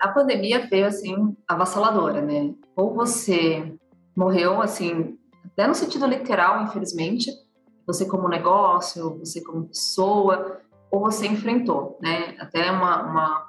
[0.00, 2.54] A pandemia veio assim avassaladora, né?
[2.76, 3.74] Ou você
[4.16, 7.30] morreu assim, até no sentido literal, infelizmente,
[7.86, 12.36] você como negócio, você como pessoa, ou você enfrentou, né?
[12.38, 13.48] Até uma, uma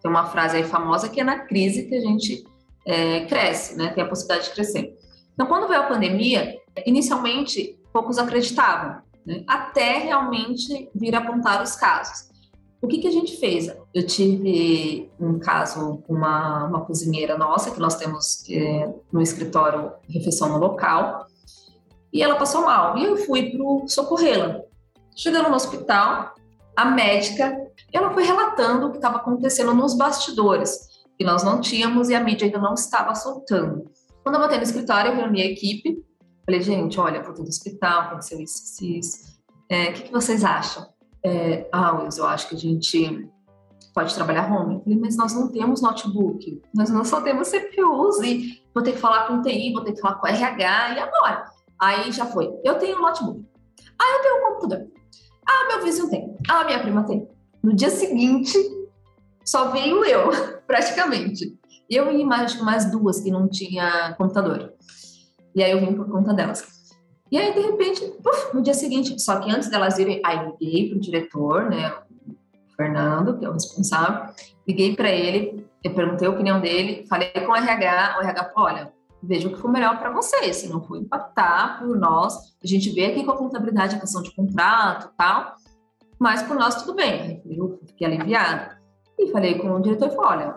[0.00, 2.44] tem uma frase aí famosa que é na crise que a gente
[2.86, 3.88] é, cresce, né?
[3.92, 4.96] Tem a possibilidade de crescer.
[5.34, 9.42] Então, quando veio a pandemia, inicialmente poucos acreditavam, né?
[9.46, 12.30] até realmente vir apontar os casos.
[12.80, 13.74] O que, que a gente fez?
[13.94, 19.92] Eu tive um caso com uma, uma cozinheira nossa, que nós temos é, no escritório
[20.08, 21.26] refeição no local,
[22.12, 22.96] e ela passou mal.
[22.96, 24.60] E eu fui para socorrê-la.
[25.16, 26.34] Chegando no hospital,
[26.76, 27.56] a médica,
[27.92, 30.78] ela foi relatando o que estava acontecendo nos bastidores,
[31.18, 33.90] que nós não tínhamos e a mídia ainda não estava soltando.
[34.22, 36.04] Quando eu voltei no escritório, eu reuni a equipe,
[36.44, 39.36] falei, gente, olha, vou do hospital, aconteceu isso, isso.
[39.68, 40.86] É, o que, que vocês acham?
[41.26, 43.28] É, ah, Wilson, eu acho que a gente
[43.92, 44.76] pode trabalhar home.
[44.76, 48.92] Eu falei, mas nós não temos notebook, nós não só temos CPUs e vou ter
[48.92, 51.44] que falar com TI, vou ter que falar com RH, e agora?
[51.82, 53.44] Aí já foi, eu tenho um notebook.
[54.00, 54.86] Ah, eu tenho um computador.
[55.48, 56.36] Ah, meu vizinho tem.
[56.48, 57.28] Ah, minha prima tem.
[57.60, 58.56] No dia seguinte,
[59.44, 60.30] só veio eu,
[60.64, 61.58] praticamente.
[61.90, 64.72] Eu e mais, mais duas que não tinha computador.
[65.56, 66.75] E aí eu vim por conta delas.
[67.30, 70.90] E aí, de repente, puf, no dia seguinte, só que antes delas irem, aí liguei
[70.90, 71.92] pro diretor, né,
[72.28, 74.32] o Fernando, que é o responsável,
[74.66, 78.68] liguei para ele, eu perguntei a opinião dele, falei com o RH, o RH falou,
[78.68, 82.66] olha, veja o que for melhor para vocês, se não for impactar por nós, a
[82.66, 85.56] gente vê aqui com a contabilidade a questão de contrato tal,
[86.18, 87.42] mas por nós tudo bem.
[87.44, 88.78] Eu fiquei aliviada.
[89.18, 90.56] E falei com o diretor, falei, olha,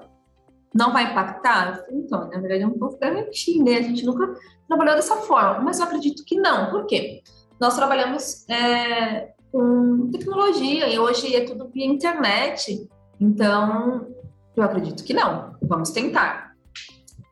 [0.73, 1.69] não vai impactar?
[1.69, 3.77] Eu falei, então, na verdade, eu não posso garantir, né?
[3.77, 4.36] A gente nunca
[4.67, 6.69] trabalhou dessa forma, mas eu acredito que não.
[6.69, 7.21] Por quê?
[7.60, 12.88] Nós trabalhamos é, com tecnologia e hoje é tudo via internet,
[13.19, 14.08] então
[14.55, 15.55] eu acredito que não.
[15.62, 16.53] Vamos tentar.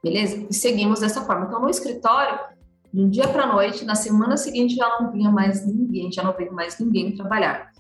[0.04, 0.46] Beleza?
[0.50, 1.46] E seguimos dessa forma.
[1.46, 2.40] Então, no escritório,
[2.94, 6.24] de um dia para a noite, na semana seguinte já não vinha mais ninguém, já
[6.24, 7.72] não veio mais ninguém trabalhar.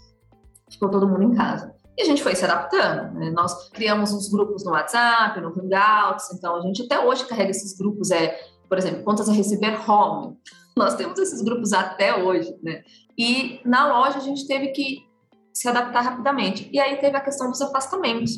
[0.69, 1.73] Ficou todo mundo em casa.
[1.97, 3.13] E a gente foi se adaptando.
[3.15, 3.31] Né?
[3.31, 7.75] Nós criamos uns grupos no WhatsApp, no Hangouts, então a gente até hoje carrega esses
[7.75, 10.37] grupos, é, por exemplo, contas a receber home.
[10.77, 12.83] Nós temos esses grupos até hoje, né?
[13.17, 15.07] E na loja a gente teve que
[15.51, 16.69] se adaptar rapidamente.
[16.71, 18.37] E aí teve a questão dos afastamentos.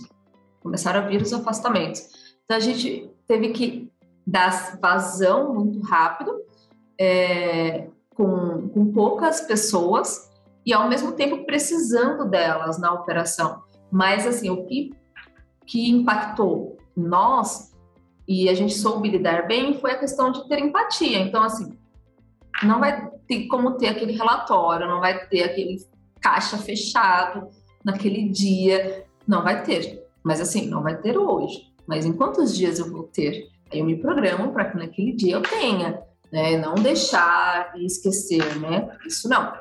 [0.61, 2.07] Começaram a vir os afastamentos.
[2.45, 3.91] Então a gente teve que
[4.25, 6.33] dar vazão muito rápido,
[6.97, 10.28] é, com, com poucas pessoas,
[10.65, 13.63] e ao mesmo tempo precisando delas na operação.
[13.91, 14.91] Mas assim, o que,
[15.65, 17.69] que impactou nós
[18.27, 21.19] e a gente soube lidar bem foi a questão de ter empatia.
[21.19, 21.77] Então, assim,
[22.63, 25.77] não vai ter como ter aquele relatório, não vai ter aquele
[26.21, 27.49] caixa fechado
[27.83, 30.03] naquele dia, não vai ter.
[30.23, 31.69] Mas assim, não vai ter hoje.
[31.87, 33.47] Mas em quantos dias eu vou ter?
[33.71, 36.57] Aí eu me programo para que naquele dia eu tenha, né?
[36.57, 38.95] Não deixar e esquecer, né?
[39.07, 39.53] Isso não.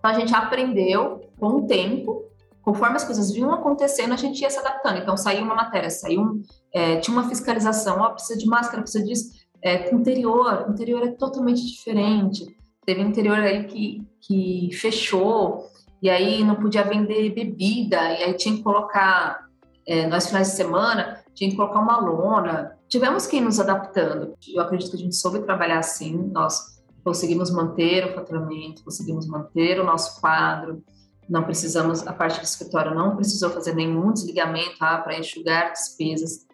[0.00, 2.24] Então a gente aprendeu com o tempo,
[2.62, 4.98] conforme as coisas vinham acontecendo, a gente ia se adaptando.
[4.98, 6.40] Então saiu uma matéria, saiu
[6.72, 9.30] é, tinha uma fiscalização, ó, precisa de máscara, precisa disso.
[9.62, 12.46] É, interior, interior é totalmente diferente.
[12.84, 15.66] Teve interior aí que, que fechou,
[16.02, 19.46] e aí não podia vender bebida, e aí tinha que colocar,
[19.86, 22.76] é, nós finais de semana, tinha que colocar uma lona.
[22.88, 24.34] Tivemos que ir nos adaptando.
[24.48, 29.80] Eu acredito que a gente soube trabalhar assim, nós conseguimos manter o faturamento, conseguimos manter
[29.80, 30.82] o nosso quadro,
[31.28, 36.46] não precisamos, a parte do escritório não precisou fazer nenhum desligamento ah, para enxugar despesas.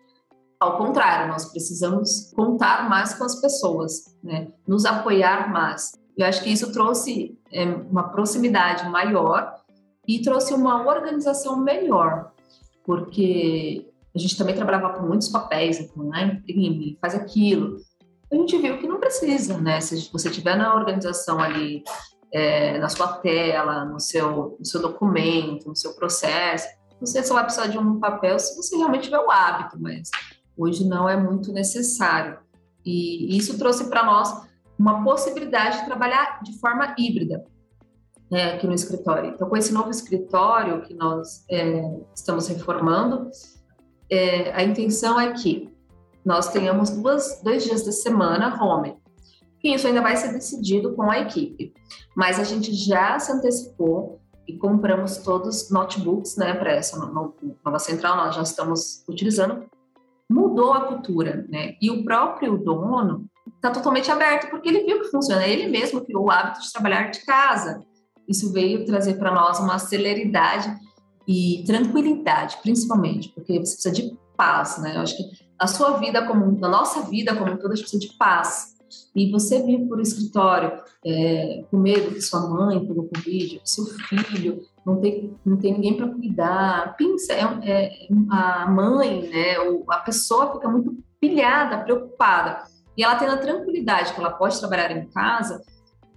[0.61, 4.49] Ao contrário, nós precisamos contar mais com as pessoas, né?
[4.69, 5.93] nos apoiar mais.
[6.17, 9.55] Eu acho que isso trouxe é, uma proximidade maior
[10.07, 12.33] e trouxe uma organização melhor,
[12.85, 16.43] porque a gente também trabalhava com muitos papéis, então, né?
[16.43, 17.79] imprime, faz aquilo,
[18.37, 19.81] a gente viu que não precisa, né?
[19.81, 21.83] Se você tiver na organização ali,
[22.33, 26.69] é, na sua tela, no seu, no seu documento, no seu processo,
[27.01, 30.11] você só vai precisar de um papel se você realmente tiver o hábito, mas
[30.57, 32.39] hoje não é muito necessário.
[32.85, 34.47] E isso trouxe para nós
[34.79, 37.45] uma possibilidade de trabalhar de forma híbrida
[38.31, 39.31] né, aqui no escritório.
[39.31, 41.83] Então, com esse novo escritório que nós é,
[42.15, 43.31] estamos reformando,
[44.11, 45.75] é, a intenção é que
[46.27, 48.97] nós tenhamos duas, dois dias da semana home.
[49.63, 51.73] E isso ainda vai ser decidido com a equipe.
[52.17, 58.17] Mas a gente já se antecipou e compramos todos notebooks né, para essa nova central,
[58.17, 59.67] nós já estamos utilizando.
[60.29, 61.77] Mudou a cultura, né?
[61.81, 65.47] E o próprio dono está totalmente aberto, porque ele viu que funciona.
[65.47, 67.81] Ele mesmo criou o hábito de trabalhar de casa.
[68.29, 70.75] Isso veio trazer para nós uma celeridade
[71.29, 74.97] e tranquilidade, principalmente, porque você precisa de paz, né?
[74.97, 78.01] Eu acho que a sua vida como, na nossa vida como toda, a gente precisa
[78.01, 78.77] de paz.
[79.15, 84.63] e você vir o escritório é, com medo que sua mãe pegou Covid, seu filho
[84.85, 89.99] não tem, não tem ninguém para cuidar, pensa, é, é, a mãe, né, ou a
[89.99, 92.65] pessoa fica muito pilhada, preocupada,
[92.97, 95.61] e ela tendo a tranquilidade que ela pode trabalhar em casa,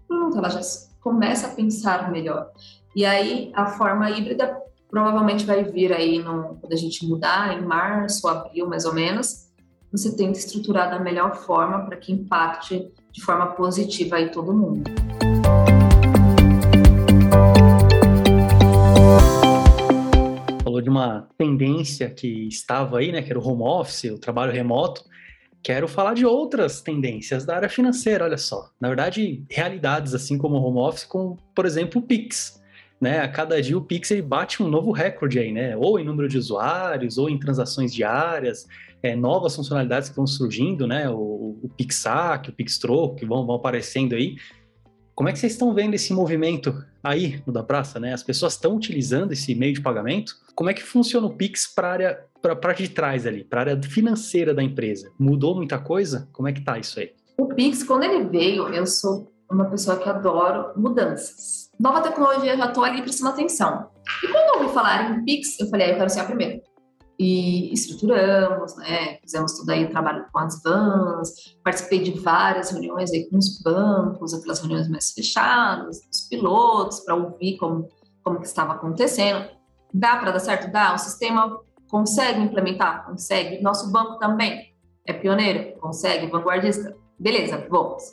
[0.08, 0.62] pronto, ela já
[1.02, 2.52] começa a pensar melhor.
[2.96, 7.64] E aí a forma híbrida provavelmente vai vir aí no, quando a gente mudar, em
[7.64, 9.48] março, abril mais ou menos,
[9.92, 14.90] você tenta estruturar da melhor forma para que impacte de forma positiva aí todo mundo.
[20.64, 24.52] Falou de uma tendência que estava aí, né, que era o home office, o trabalho
[24.52, 25.04] remoto.
[25.62, 28.70] Quero falar de outras tendências da área financeira, olha só.
[28.80, 32.59] Na verdade, realidades assim como o home office, como, por exemplo, o Pix.
[33.00, 35.78] Né, a cada dia o Pix ele bate um novo recorde aí, né?
[35.78, 38.68] Ou em número de usuários, ou em transações diárias
[39.02, 41.10] é, novas funcionalidades que vão surgindo, né?
[41.10, 44.36] O, o o PixTroco, que vão, vão aparecendo aí.
[45.16, 48.14] Como é que vocês estão vendo esse movimento aí no da praça, né?
[48.14, 50.34] As pessoas estão utilizando esse meio de pagamento.
[50.56, 53.60] Como é que funciona o Pix para área para a parte de trás ali, para
[53.60, 55.12] a área financeira da empresa?
[55.20, 56.30] Mudou muita coisa?
[56.32, 57.12] Como é que tá isso aí?
[57.38, 61.70] O Pix, quando ele veio, eu sou uma pessoa que adoro mudanças.
[61.80, 63.90] Nova tecnologia, já estou ali prestando atenção.
[64.24, 66.62] E quando eu ouvi falar em Pix, eu falei, ah, eu quero ser a primeira
[67.20, 69.18] e estruturamos, né?
[69.22, 74.34] Fizemos tudo aí trabalho com as vans, participei de várias reuniões aí com os bancos,
[74.34, 77.90] aquelas reuniões mais fechadas, os pilotos para ouvir como
[78.24, 79.50] como que estava acontecendo.
[79.94, 80.72] Dá para dar certo?
[80.72, 80.94] Dá.
[80.94, 81.60] O sistema
[81.90, 83.06] consegue implementar?
[83.06, 83.62] Consegue.
[83.62, 84.74] Nosso banco também
[85.06, 85.78] é pioneiro?
[85.80, 86.28] Consegue.
[86.28, 86.96] Vanguardista?
[87.18, 88.04] Beleza, vamos.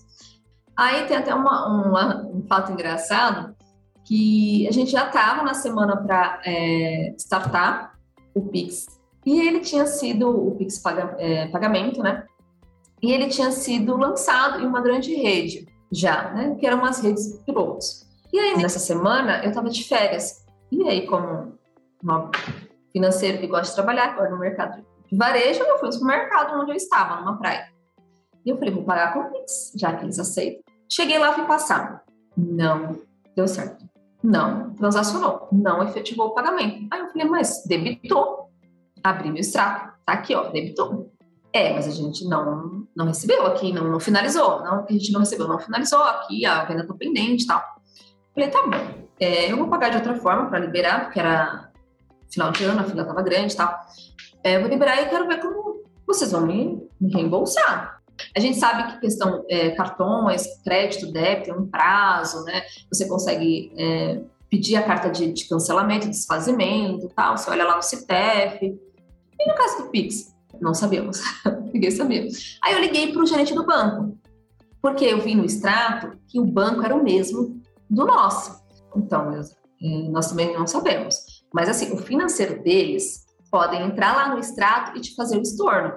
[0.76, 3.56] Aí tem até uma, uma, um fato engraçado
[4.04, 7.98] que a gente já estava na semana para é, startar
[8.34, 8.86] o Pix
[9.26, 12.24] e ele tinha sido, o Pix paga, é, pagamento, né?
[13.02, 16.54] E ele tinha sido lançado em uma grande rede já, né?
[16.54, 18.06] Que eram umas redes pilotos.
[18.32, 20.46] E aí, nessa semana, eu estava de férias.
[20.70, 21.58] E aí, como
[22.00, 22.30] uma
[22.92, 26.70] financeira que gosta de trabalhar agora no mercado de varejo, eu fui no mercado onde
[26.70, 27.68] eu estava, numa praia.
[28.44, 30.62] E eu falei, vou pagar com o Pix, já que eles aceitam.
[30.90, 32.02] Cheguei lá, fui passar.
[32.36, 33.00] Não
[33.34, 33.84] deu certo.
[34.22, 35.48] Não transacionou.
[35.52, 36.86] Não efetivou o pagamento.
[36.90, 38.46] Aí eu falei, mas debitou
[39.10, 41.12] abri meu extrato, tá aqui, ó, debitou.
[41.52, 45.12] É, mas a gente não, não recebeu aqui, não, não finalizou, não, que a gente
[45.12, 47.62] não recebeu, não finalizou aqui, a venda tá pendente e tal.
[48.34, 51.70] Falei, tá bom, é, eu vou pagar de outra forma para liberar, porque era
[52.30, 53.74] final de ano, a fila tava grande e tal.
[54.44, 57.95] É, eu vou liberar e quero ver como vocês vão me, me reembolsar.
[58.36, 62.62] A gente sabe que questão é, cartões, crédito, débito, um prazo, né?
[62.92, 67.36] Você consegue é, pedir a carta de, de cancelamento, desfazimento, tal.
[67.36, 68.78] Você olha lá no CPF,
[69.38, 70.34] e no caso do Pix?
[70.60, 71.20] Não sabemos.
[71.72, 72.26] Ninguém sabia.
[72.62, 74.18] Aí eu liguei para o gerente do banco,
[74.80, 78.62] porque eu vi no extrato que o banco era o mesmo do nosso.
[78.96, 81.44] Então, é, nós também não sabemos.
[81.52, 85.92] Mas assim, o financeiro deles podem entrar lá no extrato e te fazer o estorno.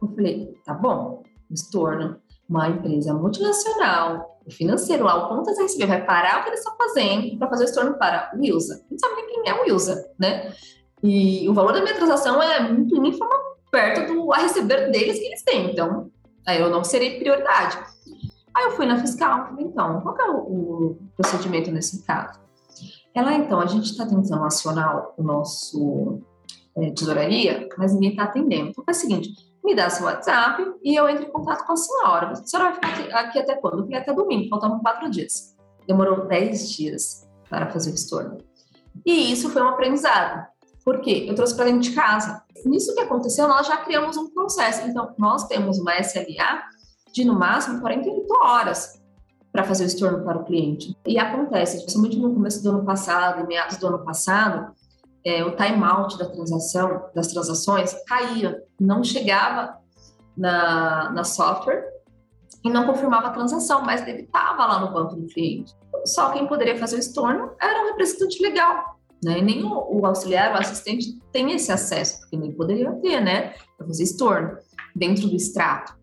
[0.00, 1.22] Eu falei, tá bom,
[1.54, 2.16] estorno,
[2.48, 6.60] uma empresa multinacional, o financeiro lá, o contas a receber, vai parar o que eles
[6.60, 8.84] estão fazendo para fazer o estorno para o Wilsa.
[8.90, 10.52] Não sabe nem quem é o Wilsa, né?
[11.02, 13.28] E o valor da minha transação é muito ínfimo
[13.70, 15.70] perto do a receber deles que eles têm.
[15.70, 16.10] Então,
[16.46, 17.78] aí eu não serei prioridade.
[18.54, 22.40] Aí eu fui na fiscal, então, qual é o, o procedimento nesse caso?
[23.14, 26.20] Ela, então, a gente está tentando acionar o nosso
[26.76, 28.70] é, tesouraria, mas ninguém está atendendo.
[28.70, 29.30] Então, faz o seguinte,
[29.68, 32.30] me dá seu WhatsApp e eu entro em contato com a senhora.
[32.30, 33.86] A senhora vai ficar aqui até quando?
[33.90, 35.54] Eu até domingo, faltavam quatro dias.
[35.86, 38.38] Demorou dez dias para fazer o estorno.
[39.04, 40.46] E isso foi um aprendizado.
[40.82, 41.26] Por quê?
[41.28, 42.42] Eu trouxe para dentro de casa.
[42.64, 44.88] Nisso que aconteceu, nós já criamos um processo.
[44.88, 46.62] Então, nós temos uma SLA
[47.12, 48.98] de, no máximo, 48 horas
[49.52, 50.96] para fazer o estorno para o cliente.
[51.06, 54.74] E acontece, principalmente no começo do ano passado, meados do ano passado,
[55.28, 59.76] é, o timeout da transação, das transações caía, não chegava
[60.34, 61.84] na, na software
[62.64, 65.74] e não confirmava a transação, mas debitava lá no banco do cliente.
[66.06, 69.42] Só quem poderia fazer o estorno era o representante legal, né?
[69.42, 73.52] Nem o, o, auxiliar, o assistente tem esse acesso, porque nem poderia ter, né?
[73.76, 74.56] Para fazer estorno
[74.96, 75.94] dentro do extrato.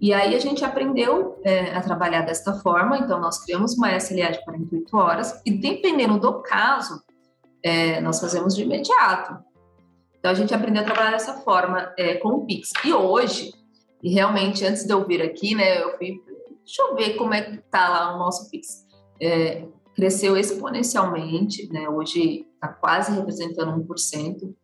[0.00, 4.30] E aí a gente aprendeu é, a trabalhar desta forma, então nós criamos uma SLA
[4.30, 7.02] de 48 horas, e dependendo do caso,
[7.62, 9.42] é, nós fazemos de imediato.
[10.18, 12.70] Então a gente aprendeu a trabalhar dessa forma é, com o Pix.
[12.84, 13.52] E hoje,
[14.02, 16.20] e realmente antes de eu vir aqui, né, eu fui,
[16.64, 18.86] deixa eu ver como é que tá lá o nosso Pix.
[19.20, 21.88] É, cresceu exponencialmente, né?
[21.88, 24.54] Hoje está quase representando 1%.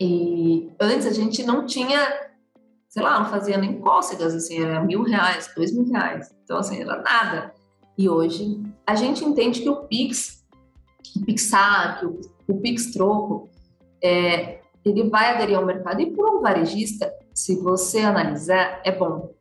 [0.00, 2.24] E antes a gente não tinha
[2.94, 6.32] sei lá, não fazia nem cócegas, assim, era mil reais, dois mil reais.
[6.44, 7.52] Então, assim, era nada.
[7.98, 10.43] E hoje, a gente entende que o Pix,
[11.16, 13.48] o Pixar, o, o Pix Troco,
[14.02, 16.00] é, ele vai aderir ao mercado.
[16.00, 19.32] E para um varejista, se você analisar, é bom.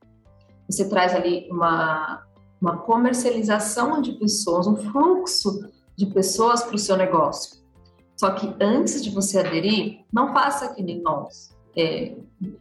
[0.70, 2.24] Você traz ali uma,
[2.62, 7.62] uma comercialização de pessoas, um fluxo de pessoas para o seu negócio.
[8.18, 11.54] Só que antes de você aderir, não faça que nem nós.
[11.76, 12.16] É,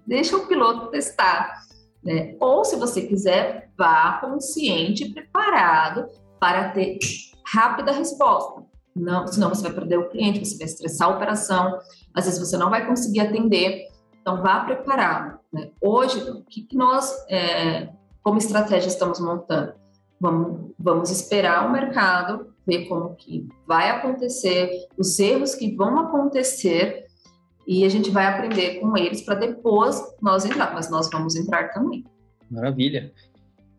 [0.07, 1.63] deixa o piloto testar.
[2.03, 2.37] Né?
[2.41, 6.07] Ou, se você quiser, vá consciente, preparado
[6.41, 6.99] para ter
[7.47, 8.72] rápida resposta.
[8.95, 11.79] Não, senão você vai perder o cliente, você vai estressar a operação,
[12.15, 13.89] às vezes você não vai conseguir atender.
[14.21, 15.39] Então, vá preparado.
[15.53, 15.71] Né?
[15.81, 17.89] Hoje, o que, que nós, é,
[18.23, 19.75] como estratégia, estamos montando?
[20.21, 27.07] Vamos, vamos esperar o mercado, ver como que vai acontecer, os erros que vão acontecer,
[27.67, 31.73] e a gente vai aprender com eles para depois nós entrar, mas nós vamos entrar
[31.73, 32.05] também.
[32.51, 33.13] Maravilha.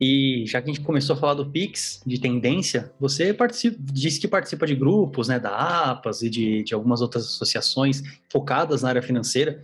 [0.05, 4.19] E já que a gente começou a falar do Pix, de tendência, você participa, disse
[4.19, 8.89] que participa de grupos, né, da APAS e de, de algumas outras associações focadas na
[8.89, 9.63] área financeira.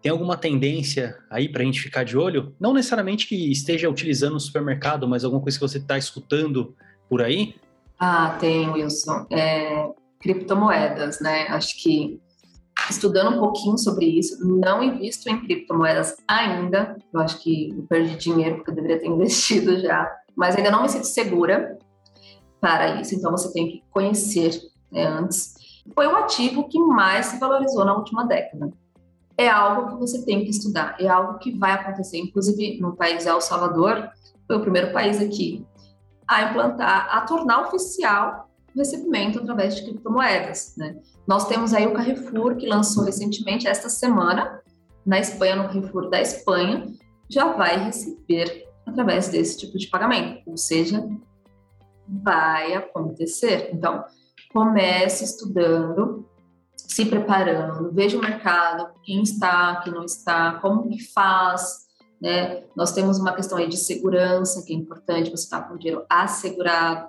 [0.00, 2.54] Tem alguma tendência aí para a gente ficar de olho?
[2.60, 6.76] Não necessariamente que esteja utilizando no supermercado, mas alguma coisa que você está escutando
[7.08, 7.56] por aí?
[7.98, 9.26] Ah, tem, Wilson.
[9.32, 9.88] É,
[10.20, 11.48] criptomoedas, né?
[11.48, 12.20] Acho que
[12.90, 16.96] estudando um pouquinho sobre isso, não invisto em criptomoedas ainda.
[17.12, 20.82] Eu acho que eu perdi dinheiro porque eu deveria ter investido já, mas ainda não
[20.82, 21.78] me sinto segura
[22.60, 23.14] para isso.
[23.14, 24.60] Então você tem que conhecer
[24.90, 25.54] né, antes.
[25.94, 28.72] Foi o ativo que mais se valorizou na última década.
[29.36, 32.18] É algo que você tem que estudar, é algo que vai acontecer.
[32.18, 34.10] Inclusive, no país El Salvador,
[34.46, 35.66] foi o primeiro país aqui
[36.28, 38.41] a implantar, a tornar oficial
[38.76, 40.74] recebimento através de criptomoedas.
[40.76, 40.96] Né?
[41.26, 44.60] Nós temos aí o Carrefour, que lançou recentemente, esta semana,
[45.04, 46.92] na Espanha, no Carrefour da Espanha,
[47.28, 51.08] já vai receber através desse tipo de pagamento, ou seja,
[52.06, 53.70] vai acontecer.
[53.72, 54.04] Então,
[54.52, 56.28] comece estudando,
[56.76, 61.86] se preparando, veja o mercado, quem está, quem não está, como que faz,
[62.20, 62.64] né?
[62.76, 66.04] Nós temos uma questão aí de segurança, que é importante, você está com o dinheiro
[66.08, 67.08] assegurado,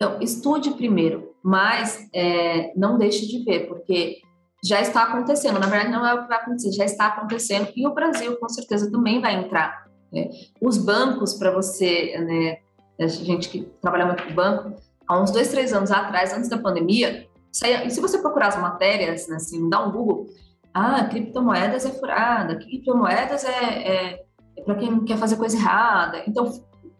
[0.00, 4.18] então, estude primeiro, mas é, não deixe de ver, porque
[4.64, 5.58] já está acontecendo.
[5.58, 8.48] Na verdade, não é o que vai acontecer, já está acontecendo e o Brasil, com
[8.48, 9.88] certeza, também vai entrar.
[10.12, 10.30] Né?
[10.62, 12.58] Os bancos, para você, né,
[13.00, 16.58] a gente que trabalha muito com banco, há uns dois, três anos atrás, antes da
[16.58, 20.26] pandemia, saia, e se você procurar as matérias, né, assim, dá um Google,
[20.72, 24.24] ah, criptomoedas é furada, criptomoedas é, é,
[24.56, 26.22] é para quem quer fazer coisa errada.
[26.24, 26.44] Então,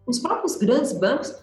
[0.05, 1.33] os próprios grandes bancos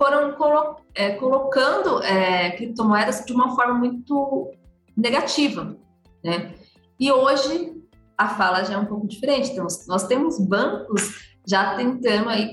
[0.00, 4.50] foram colo é, colocando é, criptomoedas de uma forma muito
[4.96, 5.76] negativa,
[6.24, 6.54] né?
[6.98, 7.74] E hoje
[8.16, 9.50] a fala já é um pouco diferente.
[9.50, 12.50] Então, nós temos bancos já tentando aí,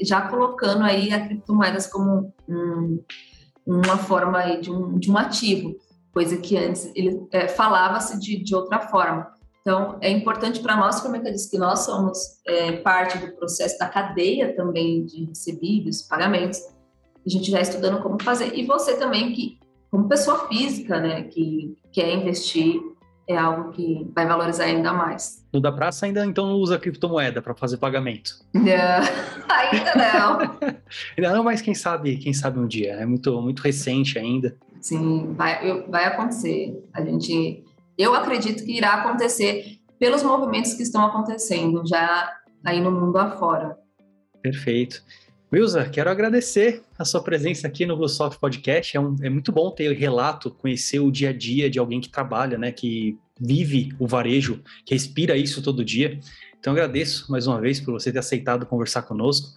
[0.00, 3.04] já colocando aí a criptomoedas como um,
[3.66, 5.76] uma forma aí de um, de um ativo,
[6.14, 9.34] coisa que antes ele é, falava-se de, de outra forma.
[9.60, 13.34] Então, é importante para nós, como é eu disse, que nós somos é, parte do
[13.36, 16.60] processo da cadeia também de recebíveis, pagamentos,
[17.26, 18.56] a gente já estudando como fazer.
[18.56, 19.58] E você também, que
[19.90, 22.80] como pessoa física, né, que quer investir,
[23.28, 25.44] é algo que vai valorizar ainda mais.
[25.52, 28.38] No da praça ainda então usa criptomoeda para fazer pagamento?
[28.54, 28.62] Não,
[29.50, 30.58] ainda não.
[31.18, 32.92] ainda não, mas quem sabe, quem sabe um dia.
[32.92, 34.56] É muito, muito recente ainda.
[34.80, 36.80] Sim, vai, vai acontecer.
[36.92, 37.64] A gente,
[37.98, 42.32] eu acredito que irá acontecer pelos movimentos que estão acontecendo já
[42.64, 43.76] aí no mundo afora.
[44.42, 45.02] Perfeito.
[45.52, 48.96] Wilza, quero agradecer a sua presença aqui no Bluesoft Podcast.
[48.96, 52.08] É, um, é, muito bom ter relato, conhecer o dia a dia de alguém que
[52.08, 56.18] trabalha, né, que vive o varejo, que respira isso todo dia.
[56.58, 59.50] Então agradeço mais uma vez por você ter aceitado conversar conosco.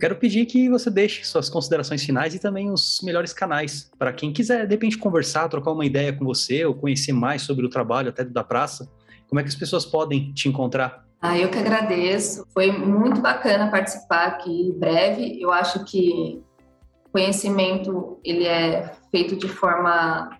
[0.00, 4.32] Quero pedir que você deixe suas considerações finais e também os melhores canais para quem
[4.32, 8.08] quiser, de repente, conversar, trocar uma ideia com você ou conhecer mais sobre o trabalho
[8.08, 8.90] até da praça.
[9.28, 11.05] Como é que as pessoas podem te encontrar?
[11.20, 12.46] Ah, eu que agradeço.
[12.52, 15.40] Foi muito bacana participar aqui breve.
[15.40, 16.42] Eu acho que
[17.12, 20.38] conhecimento ele é feito de forma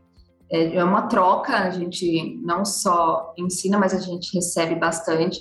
[0.51, 1.57] é, é uma troca.
[1.57, 5.41] A gente não só ensina, mas a gente recebe bastante.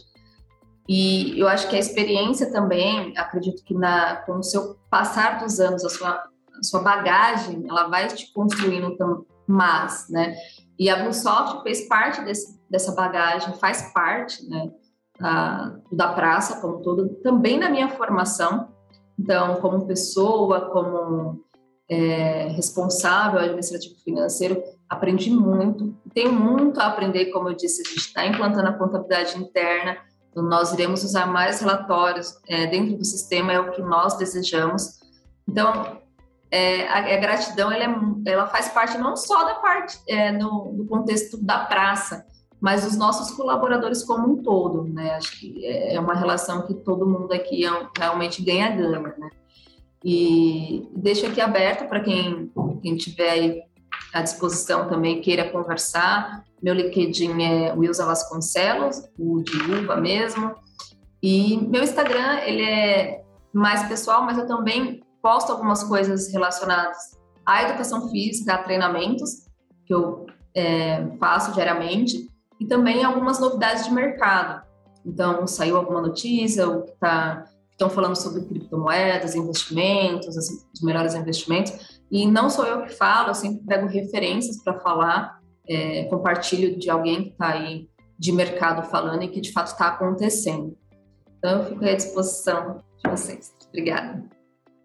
[0.87, 5.59] E eu acho que a experiência também, acredito que na, com o seu passar dos
[5.59, 10.35] anos, a sua, a sua bagagem, ela vai te construindo mais, né?
[10.77, 14.69] E a Bluesoft fez parte desse, dessa bagagem, faz parte, né?
[15.19, 18.69] Da, da praça como todo, também na minha formação.
[19.17, 21.43] Então, como pessoa, como
[21.89, 25.95] é, responsável administrativo financeiro, aprendi muito.
[26.13, 29.97] Tenho muito a aprender, como eu disse, a gente está implantando a contabilidade interna.
[30.31, 34.99] Então, nós iremos usar mais relatórios é, dentro do sistema, é o que nós desejamos.
[35.47, 36.01] Então,
[36.51, 37.83] é, a, a, gratidão ela,
[38.25, 42.25] é, ela, faz parte não só da parte é, no, do contexto da praça,
[42.65, 45.13] mas dos nossos colaboradores como um todo, né?
[45.13, 49.29] Acho que é, é uma relação que todo mundo aqui é realmente ganha-ganha, né?
[50.03, 52.51] E deixo aqui aberto para quem,
[52.81, 53.67] quem tiver
[54.11, 56.43] à disposição também queira conversar.
[56.59, 60.55] Meu LinkedIn é Wilza Vasconcelos, o de Uva mesmo.
[61.21, 66.97] E meu Instagram, ele é mais pessoal, mas eu também posto algumas coisas relacionadas
[67.45, 69.45] à educação física, a treinamentos,
[69.85, 74.65] que eu é, faço diariamente, e também algumas novidades de mercado.
[75.05, 77.45] Então, saiu alguma notícia, o que está
[77.75, 81.99] estão falando sobre criptomoedas, investimentos, os melhores investimentos.
[82.09, 86.89] E não sou eu que falo, eu sempre pego referências para falar, é, compartilho de
[86.89, 90.77] alguém que está aí de mercado falando e que de fato está acontecendo.
[91.37, 93.53] Então, eu fico à disposição de vocês.
[93.67, 94.23] Obrigada.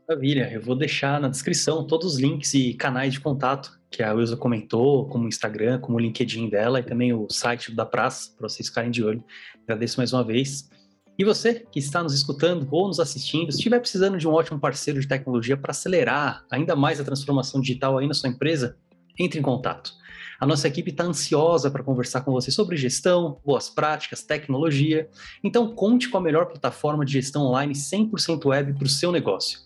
[0.09, 4.13] Maravilha, eu vou deixar na descrição todos os links e canais de contato que a
[4.13, 8.31] Wilson comentou, como o Instagram, como o LinkedIn dela e também o site da Praça,
[8.37, 9.23] para vocês ficarem de olho.
[9.65, 10.71] Agradeço mais uma vez.
[11.19, 14.59] E você que está nos escutando ou nos assistindo, se estiver precisando de um ótimo
[14.59, 18.79] parceiro de tecnologia para acelerar ainda mais a transformação digital aí na sua empresa,
[19.19, 19.93] entre em contato.
[20.41, 25.11] A nossa equipe está ansiosa para conversar com você sobre gestão, boas práticas, tecnologia.
[25.45, 29.59] Então, conte com a melhor plataforma de gestão online 100% web para o seu negócio.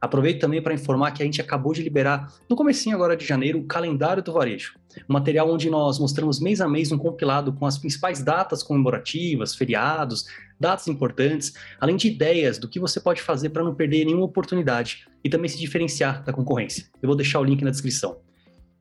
[0.00, 3.58] Aproveito também para informar que a gente acabou de liberar, no comecinho agora de janeiro,
[3.58, 4.74] o calendário do varejo.
[5.08, 9.54] Um material onde nós mostramos mês a mês um compilado com as principais datas comemorativas,
[9.54, 10.24] feriados,
[10.58, 15.06] datas importantes, além de ideias do que você pode fazer para não perder nenhuma oportunidade
[15.22, 16.86] e também se diferenciar da concorrência.
[17.02, 18.18] Eu vou deixar o link na descrição.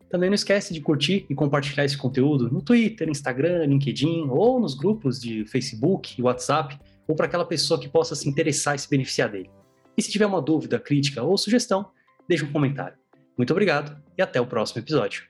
[0.09, 4.73] Também não esquece de curtir e compartilhar esse conteúdo no Twitter, Instagram, LinkedIn ou nos
[4.73, 8.89] grupos de Facebook e WhatsApp ou para aquela pessoa que possa se interessar e se
[8.89, 9.49] beneficiar dele.
[9.99, 11.91] E se tiver uma dúvida, crítica ou sugestão,
[12.25, 12.97] deixe um comentário.
[13.37, 15.23] Muito obrigado e até o próximo episódio.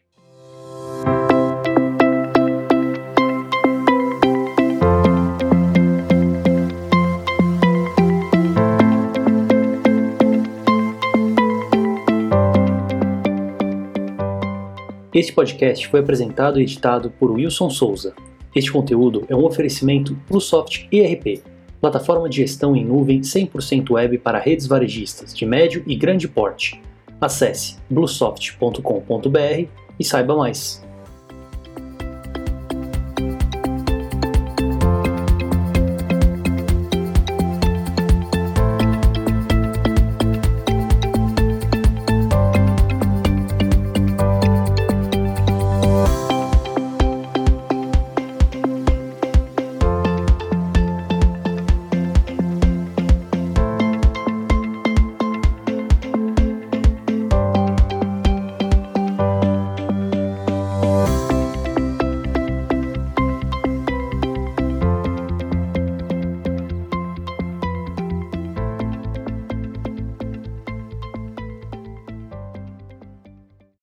[15.12, 18.14] Este podcast foi apresentado e editado por Wilson Souza.
[18.56, 21.42] Este conteúdo é um oferecimento Bluesoft ERP,
[21.80, 26.82] plataforma de gestão em nuvem 100% web para redes varejistas de médio e grande porte.
[27.20, 29.68] Acesse bluesoft.com.br
[30.00, 30.89] e saiba mais.